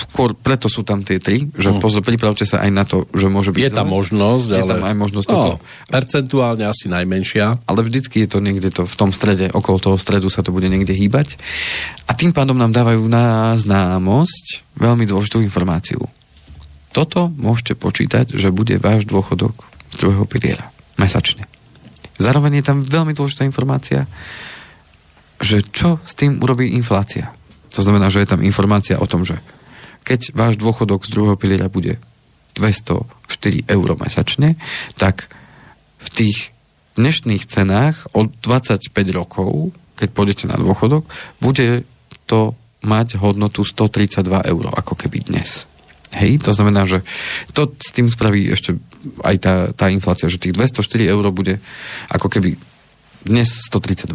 [0.09, 1.77] skôr preto sú tam tie tri, že hmm.
[1.77, 3.61] pozor, pripravte sa aj na to, že môže byť...
[3.61, 4.69] Je tam možnosť, je ale...
[4.69, 5.53] tam aj možnosť no, toto.
[5.93, 7.69] Percentuálne asi najmenšia.
[7.69, 10.65] Ale vždycky je to niekde to v tom strede, okolo toho stredu sa to bude
[10.65, 11.37] niekde hýbať.
[12.09, 16.01] A tým pádom nám dávajú na známosť veľmi dôležitú informáciu.
[16.89, 19.53] Toto môžete počítať, že bude váš dôchodok
[19.93, 20.73] z druhého piliera.
[20.97, 21.45] Mesačne.
[22.17, 24.09] Zároveň je tam veľmi dôležitá informácia,
[25.39, 27.31] že čo s tým urobí inflácia
[27.73, 29.37] to znamená, že je tam informácia o tom, že
[30.03, 32.01] keď váš dôchodok z druhého piliera bude
[32.57, 34.57] 204 eur mesačne,
[34.97, 35.29] tak
[35.99, 36.37] v tých
[36.97, 41.05] dnešných cenách od 25 rokov, keď pôjdete na dôchodok,
[41.39, 41.85] bude
[42.25, 45.67] to mať hodnotu 132 eur, ako keby dnes.
[46.09, 47.05] Hej, to znamená, že
[47.53, 48.73] to s tým spraví ešte
[49.21, 51.61] aj tá, tá inflácia, že tých 204 eur bude
[52.09, 52.57] ako keby
[53.29, 54.09] dnes 132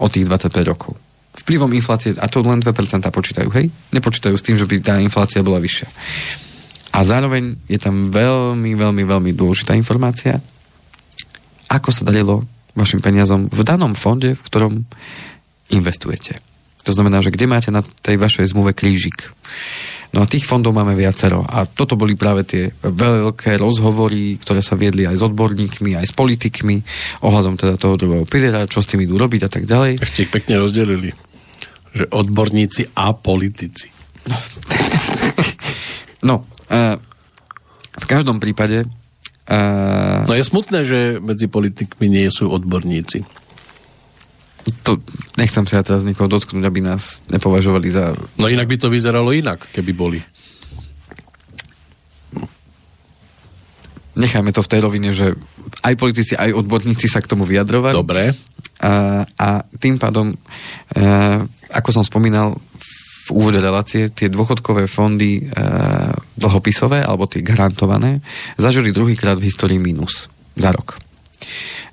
[0.00, 1.03] od tých 25 rokov
[1.44, 2.72] vplyvom inflácie, a to len 2%
[3.04, 3.68] počítajú, hej?
[3.92, 5.88] Nepočítajú s tým, že by tá inflácia bola vyššia.
[6.96, 10.40] A zároveň je tam veľmi, veľmi, veľmi dôležitá informácia,
[11.68, 14.88] ako sa darilo vašim peniazom v danom fonde, v ktorom
[15.74, 16.40] investujete.
[16.84, 19.32] To znamená, že kde máte na tej vašej zmluve krížik.
[20.14, 21.42] No a tých fondov máme viacero.
[21.42, 26.14] A toto boli práve tie veľké rozhovory, ktoré sa viedli aj s odborníkmi, aj s
[26.14, 26.78] politikmi,
[27.26, 29.98] ohľadom teda toho druhého piliera, čo s tým idú robiť a tak ďalej.
[29.98, 31.10] Tak ste ich pekne rozdelili.
[31.94, 33.88] Že odborníci a politici.
[36.24, 36.96] No, uh,
[38.00, 43.28] v každom prípade uh, No je smutné, že medzi politikmi nie sú odborníci
[44.84, 45.00] to
[45.36, 48.16] nechcem sa ja teraz nikoho dotknúť, aby nás nepovažovali za...
[48.40, 50.18] No inak by to vyzeralo inak, keby boli.
[54.14, 55.34] Nechajme to v tej rovine, že
[55.82, 57.94] aj politici, aj odborníci sa k tomu vyjadrovali.
[57.94, 58.30] Dobre.
[58.84, 59.48] A, a
[59.78, 60.38] tým pádom, a,
[61.74, 62.54] ako som spomínal
[63.24, 68.22] v úvode relácie, tie dôchodkové fondy a, dlhopisové, alebo tie garantované,
[68.54, 71.02] zažili druhýkrát v histórii mínus za rok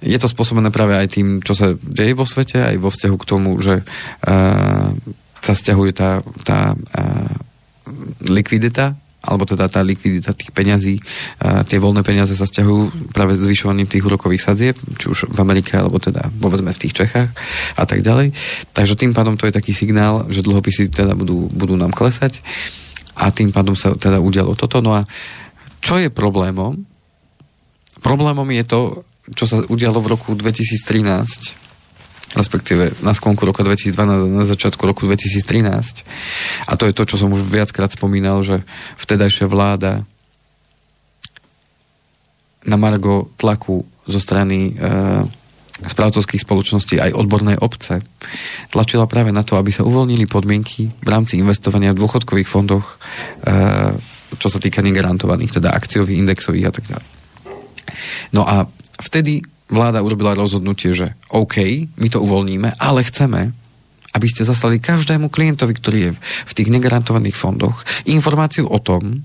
[0.01, 3.29] je to spôsobené práve aj tým, čo sa deje vo svete, aj vo vzťahu k
[3.29, 4.89] tomu, že uh,
[5.41, 7.33] sa stiahuje tá, tá uh,
[8.25, 10.97] likvidita alebo teda tá likvidita tých peňazí,
[11.69, 16.01] tie voľné peniaze sa stiahujú práve zvyšovaním tých úrokových sadzieb, či už v Amerike, alebo
[16.01, 17.29] teda povedzme v tých Čechách
[17.77, 18.33] a tak ďalej.
[18.73, 22.41] Takže tým pádom to je taký signál, že dlhopisy teda budú, budú nám klesať
[23.13, 24.81] a tým pádom sa teda udialo toto.
[24.81, 25.05] No a
[25.85, 26.81] čo je problémom?
[28.01, 28.79] Problémom je to,
[29.37, 31.70] čo sa udialo v roku 2013
[32.31, 33.95] respektíve na sklonku roka 2012
[34.31, 36.07] na začiatku roku 2013
[36.67, 38.63] a to je to, čo som už viackrát spomínal, že
[38.99, 40.07] vtedajšia vláda
[42.65, 44.83] na margo tlaku zo strany e,
[45.81, 48.05] správcovských spoločností aj odbornej obce
[48.69, 53.01] tlačila práve na to, aby sa uvoľnili podmienky v rámci investovania v dôchodkových fondoch,
[53.41, 53.57] e,
[54.37, 57.07] čo sa týka negarantovaných, teda akciových, indexových a tak ďalej.
[58.31, 58.69] No a
[59.01, 59.41] vtedy
[59.71, 63.55] vláda urobila rozhodnutie, že OK, my to uvoľníme, ale chceme,
[64.11, 69.23] aby ste zaslali každému klientovi, ktorý je v tých negarantovaných fondoch, informáciu o tom,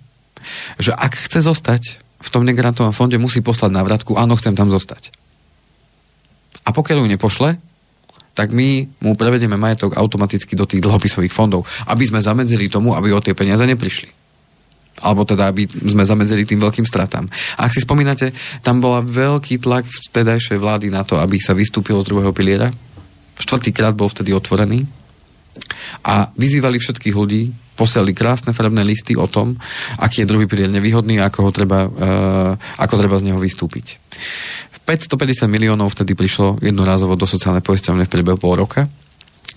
[0.79, 1.83] že ak chce zostať
[2.23, 5.11] v tom negarantovanom fonde, musí poslať návratku, áno, chcem tam zostať.
[6.63, 7.59] A pokiaľ ju nepošle,
[8.39, 13.11] tak my mu prevedieme majetok automaticky do tých dlhopisových fondov, aby sme zamedzili tomu, aby
[13.11, 14.16] o tie peniaze neprišli
[15.03, 17.29] alebo teda, aby sme zamedzili tým veľkým stratám.
[17.61, 18.33] Ak si spomínate,
[18.65, 22.73] tam bola veľký tlak vtedajšej vlády na to, aby sa vystúpilo z druhého piliera.
[23.37, 24.89] Štvrtýkrát bol vtedy otvorený
[26.05, 29.61] a vyzývali všetkých ľudí, posielali krásne farebné listy o tom,
[30.01, 34.01] aký je druhý pilier nevýhodný a ako, ho treba, uh, ako treba z neho vystúpiť.
[34.89, 38.87] 550 miliónov vtedy prišlo jednorázovo do sociálnej poisťovne v priebehu pol roka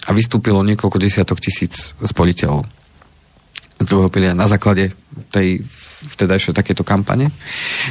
[0.03, 2.65] a vystúpilo niekoľko desiatok tisíc spoliteľov
[3.79, 4.91] z druhého piliera na základe
[5.27, 5.63] tej
[6.15, 7.27] vtedajšej takéto kampane.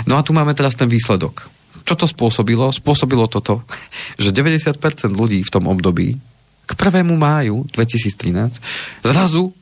[0.08, 1.48] No a tu máme teraz ten výsledok.
[1.84, 2.72] Čo to spôsobilo?
[2.72, 3.64] Spôsobilo toto,
[4.22, 4.80] že 90%
[5.12, 6.16] ľudí v tom období
[6.68, 7.00] k 1.
[7.16, 8.60] máju 2013
[9.00, 9.56] zrazu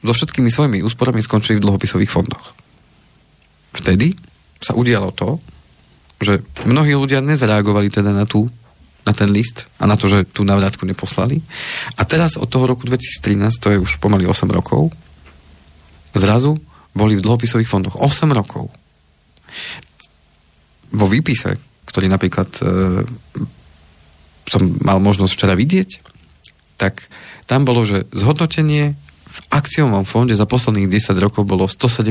[0.00, 2.56] so všetkými svojimi úsporami skončili v dlhopisových fondoch.
[3.72, 4.12] Vtedy
[4.60, 5.40] sa udialo to,
[6.20, 8.48] že mnohí ľudia nezareagovali teda na, tú,
[9.08, 11.40] na ten list a na to, že tú navratku neposlali.
[11.96, 14.92] A teraz od toho roku 2013, to je už pomaly 8 rokov,
[16.12, 16.60] zrazu
[16.94, 18.70] boli v dlhopisových fondoch 8 rokov.
[20.90, 22.62] Vo výpise, ktorý napríklad e,
[24.50, 25.90] som mal možnosť včera vidieť,
[26.78, 27.06] tak
[27.46, 28.94] tam bolo, že zhodnotenie
[29.30, 32.10] v akciovom fonde za posledných 10 rokov bolo 117%.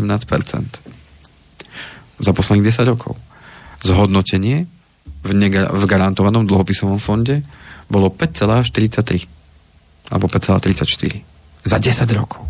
[2.20, 3.20] Za posledných 10 rokov
[3.84, 4.68] zhodnotenie
[5.24, 7.44] v, nega- v garantovanom dlhopisovom fonde
[7.88, 11.24] bolo 5,43 alebo 5,34
[11.64, 12.49] za 10 rokov.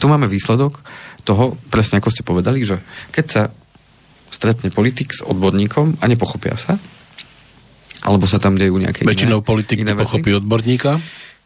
[0.00, 0.80] Tu máme výsledok
[1.28, 2.80] toho, presne ako ste povedali, že
[3.12, 3.42] keď sa
[4.32, 6.80] stretne politik s odborníkom a nepochopia sa,
[8.08, 10.96] alebo sa tam dejú nejaké Väčšinou iné, politik iné pochopí odborníka.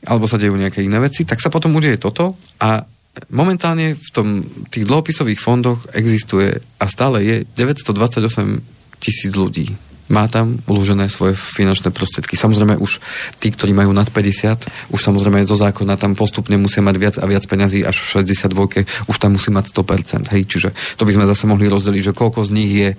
[0.05, 2.85] Alebo sa dejú nejaké iné veci, tak sa potom udeje toto a
[3.33, 9.73] momentálne v tom, tých dlhopisových fondoch existuje a stále je 928 tisíc ľudí.
[10.13, 12.37] Má tam uložené svoje finančné prostriedky.
[12.37, 13.01] Samozrejme už
[13.41, 17.25] tí, ktorí majú nad 50, už samozrejme zo zákona tam postupne musia mať viac a
[17.25, 20.33] viac peňazí až v 62, už tam musí mať 100%.
[20.37, 20.69] Hej, čiže
[21.01, 22.91] to by sme zase mohli rozdeliť, že koľko z nich je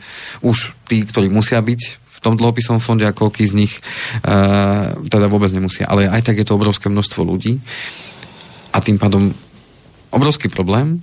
[0.42, 1.82] už tí, ktorí musia byť
[2.16, 3.74] v tom dlhopisovom fonde a koľko z nich
[4.26, 5.86] uh, teda vôbec nemusia.
[5.86, 7.62] Ale aj tak je to obrovské množstvo ľudí
[8.76, 9.32] a tým pádom
[10.12, 11.00] obrovský problém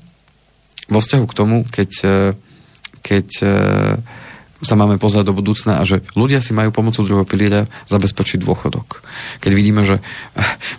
[0.92, 2.16] vo vzťahu k tomu, keď, e,
[3.00, 3.48] keď e,
[4.62, 9.02] sa máme pozrieť do budúcna a že ľudia si majú pomocou druhého piliera zabezpečiť dôchodok.
[9.42, 10.02] Keď vidíme, že e,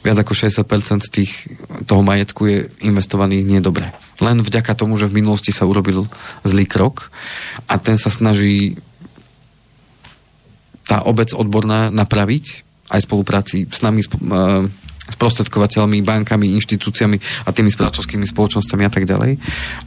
[0.07, 1.51] viac ako 60% tých,
[1.83, 3.91] toho majetku je investovaných nie dobre.
[4.23, 6.07] Len vďaka tomu, že v minulosti sa urobil
[6.47, 7.11] zlý krok
[7.67, 8.79] a ten sa snaží
[10.87, 14.03] tá obec odborná napraviť aj spolupráci s nami,
[15.03, 19.35] sprostredkovateľmi, bankami, inštitúciami a tými správcovskými spoločnosťami a tak ďalej.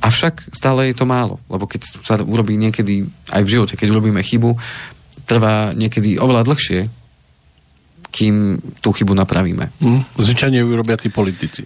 [0.04, 4.20] Avšak stále je to málo, lebo keď sa urobí niekedy aj v živote, keď urobíme
[4.20, 4.52] chybu,
[5.24, 6.80] trvá niekedy oveľa dlhšie,
[8.12, 9.72] kým tú chybu napravíme.
[9.80, 11.64] Mm, zvyčajne ju robia tí politici.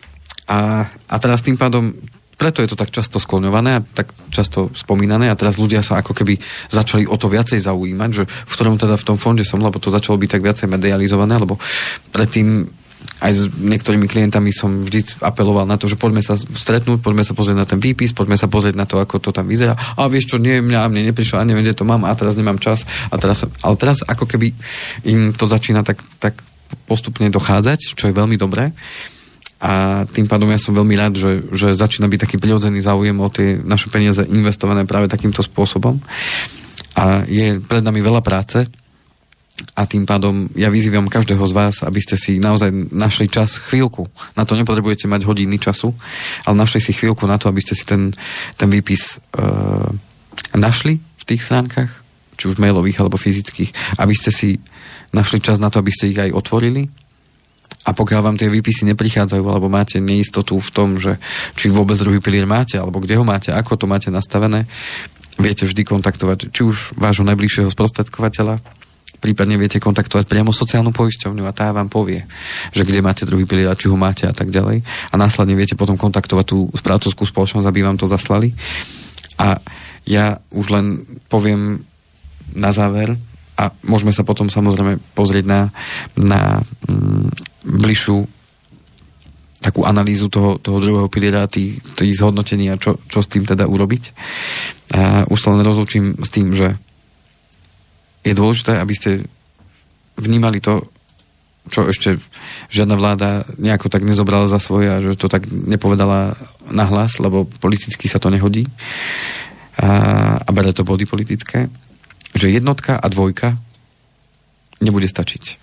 [0.51, 1.94] A, a teraz tým pádom
[2.40, 6.16] preto je to tak často skloňované a tak často spomínané a teraz ľudia sa ako
[6.16, 6.40] keby
[6.72, 9.92] začali o to viacej zaujímať, že v ktorom teda v tom fonde som, lebo to
[9.92, 11.61] začalo byť tak viacej medializované, lebo
[12.09, 12.64] predtým
[13.21, 17.37] aj s niektorými klientami som vždy apeloval na to, že poďme sa stretnúť, poďme sa
[17.37, 19.77] pozrieť na ten výpis, poďme sa pozrieť na to, ako to tam vyzerá.
[19.77, 22.57] A vieš čo, nie, mňa, mne neprišlo, a neviem, kde to mám, a teraz nemám
[22.57, 22.89] čas.
[23.12, 24.57] A teraz, ale teraz ako keby
[25.05, 26.41] im to začína tak, tak
[26.89, 28.73] postupne dochádzať, čo je veľmi dobré.
[29.61, 33.29] A tým pádom ja som veľmi rád, že, že začína byť taký prirodzený záujem o
[33.29, 36.01] tie naše peniaze investované práve takýmto spôsobom.
[36.97, 38.64] A je pred nami veľa práce,
[39.76, 44.08] a tým pádom ja vyzývam každého z vás, aby ste si naozaj našli čas, chvíľku.
[44.34, 45.92] Na to nepotrebujete mať hodiny času,
[46.48, 48.12] ale našli si chvíľku na to, aby ste si ten,
[48.56, 49.88] ten výpis uh,
[50.56, 51.90] našli v tých stránkach,
[52.40, 54.56] či už mailových alebo fyzických, aby ste si
[55.12, 56.88] našli čas na to, aby ste ich aj otvorili
[57.84, 61.16] a pokiaľ vám tie výpisy neprichádzajú, alebo máte neistotu v tom, že
[61.56, 64.68] či vôbec druhý pilier máte, alebo kde ho máte, ako to máte nastavené,
[65.40, 68.61] viete vždy kontaktovať či už vášho najbližšieho sprostredkovateľa,
[69.21, 72.25] prípadne viete kontaktovať priamo sociálnu poisťovňu a tá vám povie,
[72.73, 74.81] že kde máte druhý pilier či ho máte a tak ďalej.
[75.12, 78.57] A následne viete potom kontaktovať tú správcovskú spoločnosť, aby vám to zaslali.
[79.37, 79.61] A
[80.09, 80.87] ja už len
[81.29, 81.85] poviem
[82.57, 83.14] na záver
[83.61, 85.61] a môžeme sa potom samozrejme pozrieť na,
[86.16, 87.29] na mm,
[87.68, 88.25] bližšiu
[89.61, 93.68] takú analýzu toho, toho druhého piliera, tých, tých zhodnotení a čo, čo s tým teda
[93.68, 94.03] urobiť.
[94.97, 96.81] A už sa len rozlučím s tým, že
[98.25, 99.11] je dôležité, aby ste
[100.21, 100.89] vnímali to,
[101.71, 102.21] čo ešte
[102.73, 106.37] žiadna vláda nejako tak nezobrala za svoje a že to tak nepovedala
[106.68, 108.68] nahlas, lebo politicky sa to nehodí
[109.81, 109.89] a,
[110.41, 111.73] a bere to body politické,
[112.37, 113.57] že jednotka a dvojka
[114.81, 115.61] nebude stačiť.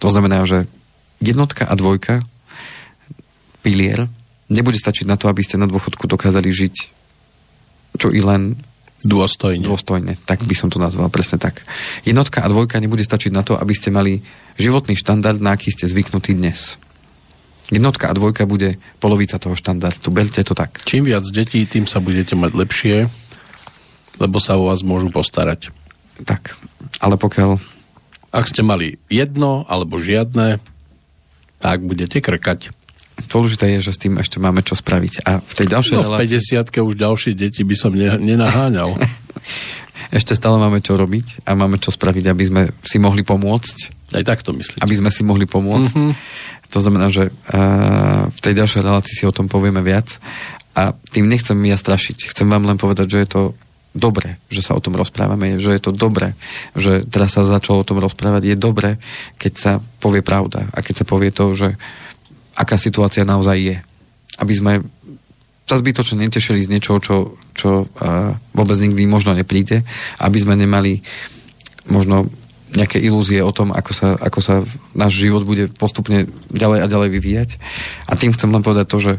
[0.00, 0.68] To znamená, že
[1.20, 2.24] jednotka a dvojka,
[3.60, 4.08] pilier,
[4.48, 7.00] nebude stačiť na to, aby ste na dôchodku dokázali žiť
[7.98, 8.54] čo i len
[9.00, 9.64] Dôstojne.
[9.64, 11.64] Dôstojne, tak by som to nazval, presne tak.
[12.04, 14.20] Jednotka a dvojka nebude stačiť na to, aby ste mali
[14.60, 16.76] životný štandard, na aký ste zvyknutí dnes.
[17.70, 20.10] Jednotka a dvojka bude polovica toho štandardu.
[20.10, 20.82] Berte to tak.
[20.84, 22.96] Čím viac detí, tým sa budete mať lepšie.
[24.20, 25.72] lebo sa o vás môžu postarať.
[26.28, 26.60] Tak,
[27.00, 27.56] ale pokiaľ...
[28.30, 30.62] Ak ste mali jedno alebo žiadne,
[31.58, 32.70] tak budete krkať.
[33.28, 35.26] Dôležité je, že s tým ešte máme čo spraviť.
[35.28, 38.96] A v tej ďalšej no, v 50 už ďalšie deti by som ne, nenaháňal.
[40.10, 43.76] ešte stále máme čo robiť a máme čo spraviť, aby sme si mohli pomôcť.
[44.18, 44.82] Aj tak to myslím.
[44.82, 45.94] Aby sme si mohli pomôcť.
[45.94, 46.14] Mm-hmm.
[46.70, 50.18] To znamená, že uh, v tej ďalšej relácii si o tom povieme viac.
[50.74, 52.30] A tým nechcem ja strašiť.
[52.30, 53.42] Chcem vám len povedať, že je to
[53.90, 56.38] dobre, že sa o tom rozprávame, že je to dobre,
[56.78, 58.54] že teraz sa začalo o tom rozprávať.
[58.54, 59.02] Je dobre,
[59.38, 61.74] keď sa povie pravda a keď sa povie to, že
[62.60, 63.76] aká situácia naozaj je.
[64.36, 64.72] Aby sme
[65.64, 67.16] sa zbytočne netešili z niečoho, čo,
[67.56, 69.86] čo uh, vôbec nikdy možno nepríde,
[70.18, 71.00] aby sme nemali
[71.86, 72.28] možno
[72.74, 74.54] nejaké ilúzie o tom, ako sa, ako sa
[74.94, 77.50] náš život bude postupne ďalej a ďalej vyvíjať.
[78.06, 79.12] A tým chcem len povedať to, že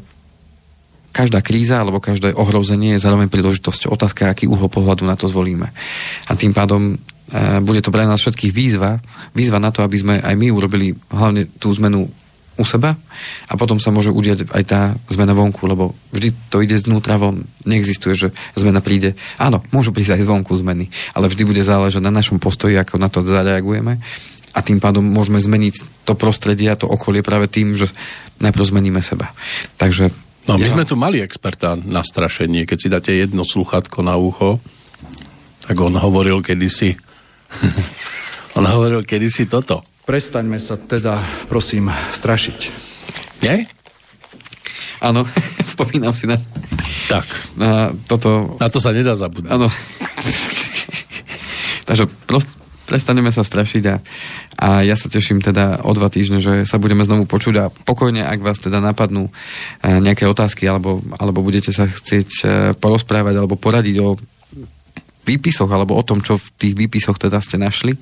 [1.11, 3.91] každá kríza alebo každé ohrozenie je zároveň príležitosť.
[3.91, 5.67] Otázka, aký uhol pohľadu na to zvolíme.
[6.27, 9.03] A tým pádom e, bude to pre nás všetkých výzva,
[9.35, 12.07] výzva na to, aby sme aj my urobili hlavne tú zmenu
[12.61, 12.93] u seba
[13.49, 17.43] a potom sa môže udiať aj tá zmena vonku, lebo vždy to ide znútra von.
[17.65, 19.17] Neexistuje, že zmena príde.
[19.41, 23.09] Áno, môžu prísť aj zvonku zmeny, ale vždy bude záležať na našom postoji, ako na
[23.09, 23.97] to zareagujeme
[24.51, 27.87] a tým pádom môžeme zmeniť to prostredie a to okolie práve tým, že
[28.43, 29.33] najprv zmeníme seba.
[29.81, 30.13] Takže
[30.49, 30.73] No my ja.
[30.73, 34.57] sme tu mali experta na strašenie, keď si dáte jedno sluchátko na ucho,
[35.61, 36.97] tak on hovoril kedysi
[38.57, 39.85] on hovoril kedysi toto.
[40.05, 42.59] Prestaňme sa teda, prosím, strašiť.
[43.45, 43.69] Nie?
[45.01, 45.25] Áno,
[45.73, 46.37] spomínam si na...
[47.09, 47.27] Tak.
[47.57, 48.55] Na toto...
[48.61, 49.51] Na to sa nedá zabudnúť.
[49.51, 49.67] Áno.
[51.89, 52.53] Takže prost,
[52.87, 53.95] prestaneme sa strašiť a
[54.61, 58.21] a ja sa teším teda o dva týždne, že sa budeme znovu počuť a pokojne,
[58.21, 59.31] ak vás teda napadnú e,
[59.89, 62.45] nejaké otázky alebo, alebo budete sa chcieť e,
[62.77, 64.21] porozprávať alebo poradiť o
[65.25, 67.97] výpisoch alebo o tom, čo v tých výpisoch teda ste našli,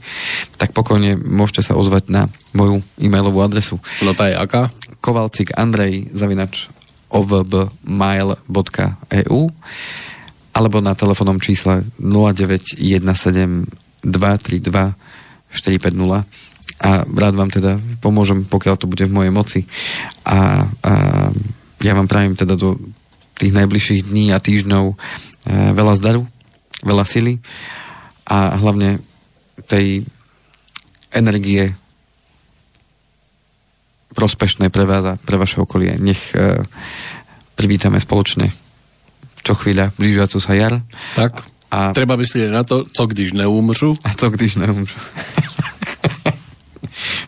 [0.56, 3.80] tak pokojne môžete sa ozvať na moju e-mailovú adresu.
[4.04, 4.72] No tá je aká?
[5.00, 6.68] Kovalcik Andrej zavinač
[7.10, 8.42] ovbmail.eu
[10.50, 12.80] alebo na telefónnom čísle 0917
[14.04, 14.96] 232
[15.50, 16.50] 450
[16.80, 19.60] a rád vám teda pomôžem, pokiaľ to bude v mojej moci.
[20.24, 20.94] A, a
[21.84, 22.80] ja vám prajem teda do
[23.36, 24.96] tých najbližších dní a týždňov e,
[25.76, 26.24] veľa zdaru,
[26.84, 27.40] veľa sily
[28.30, 29.02] a hlavne
[29.68, 30.06] tej
[31.14, 31.74] energie
[34.14, 35.98] prospešnej pre vás a pre vaše okolie.
[35.98, 36.62] Nech e,
[37.58, 38.50] privítame spoločne
[39.50, 40.78] čo chvíľa blížiacu sa jar.
[41.16, 41.42] Tak.
[41.70, 43.98] A treba myslieť na to, co když neumřu.
[44.04, 44.94] A co když neumřu.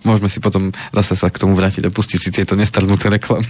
[0.02, 3.46] Môžeme si potom zase sa k tomu vrátiť a pustiť si tieto nestarnúce reklamy.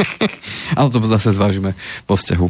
[0.78, 2.46] Ale to zase zvážime vo vzťahu,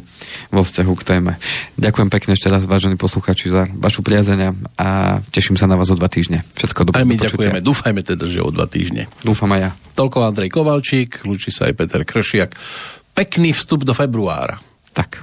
[0.50, 1.32] vo vzťahu k téme.
[1.76, 5.96] Ďakujem pekne ešte raz, vážení posluchači, za vašu priazenia a teším sa na vás o
[5.96, 6.42] dva týždne.
[6.56, 7.04] Všetko dobré.
[7.04, 7.60] Aj my ďakujeme.
[7.60, 9.12] Dúfajme teda, že o dva týždne.
[9.22, 9.70] Dúfam aj ja.
[9.92, 12.56] Toľko Andrej Kovalčík, lúči sa aj Peter Kršiak.
[13.12, 14.56] Pekný vstup do februára.
[14.96, 15.22] Tak.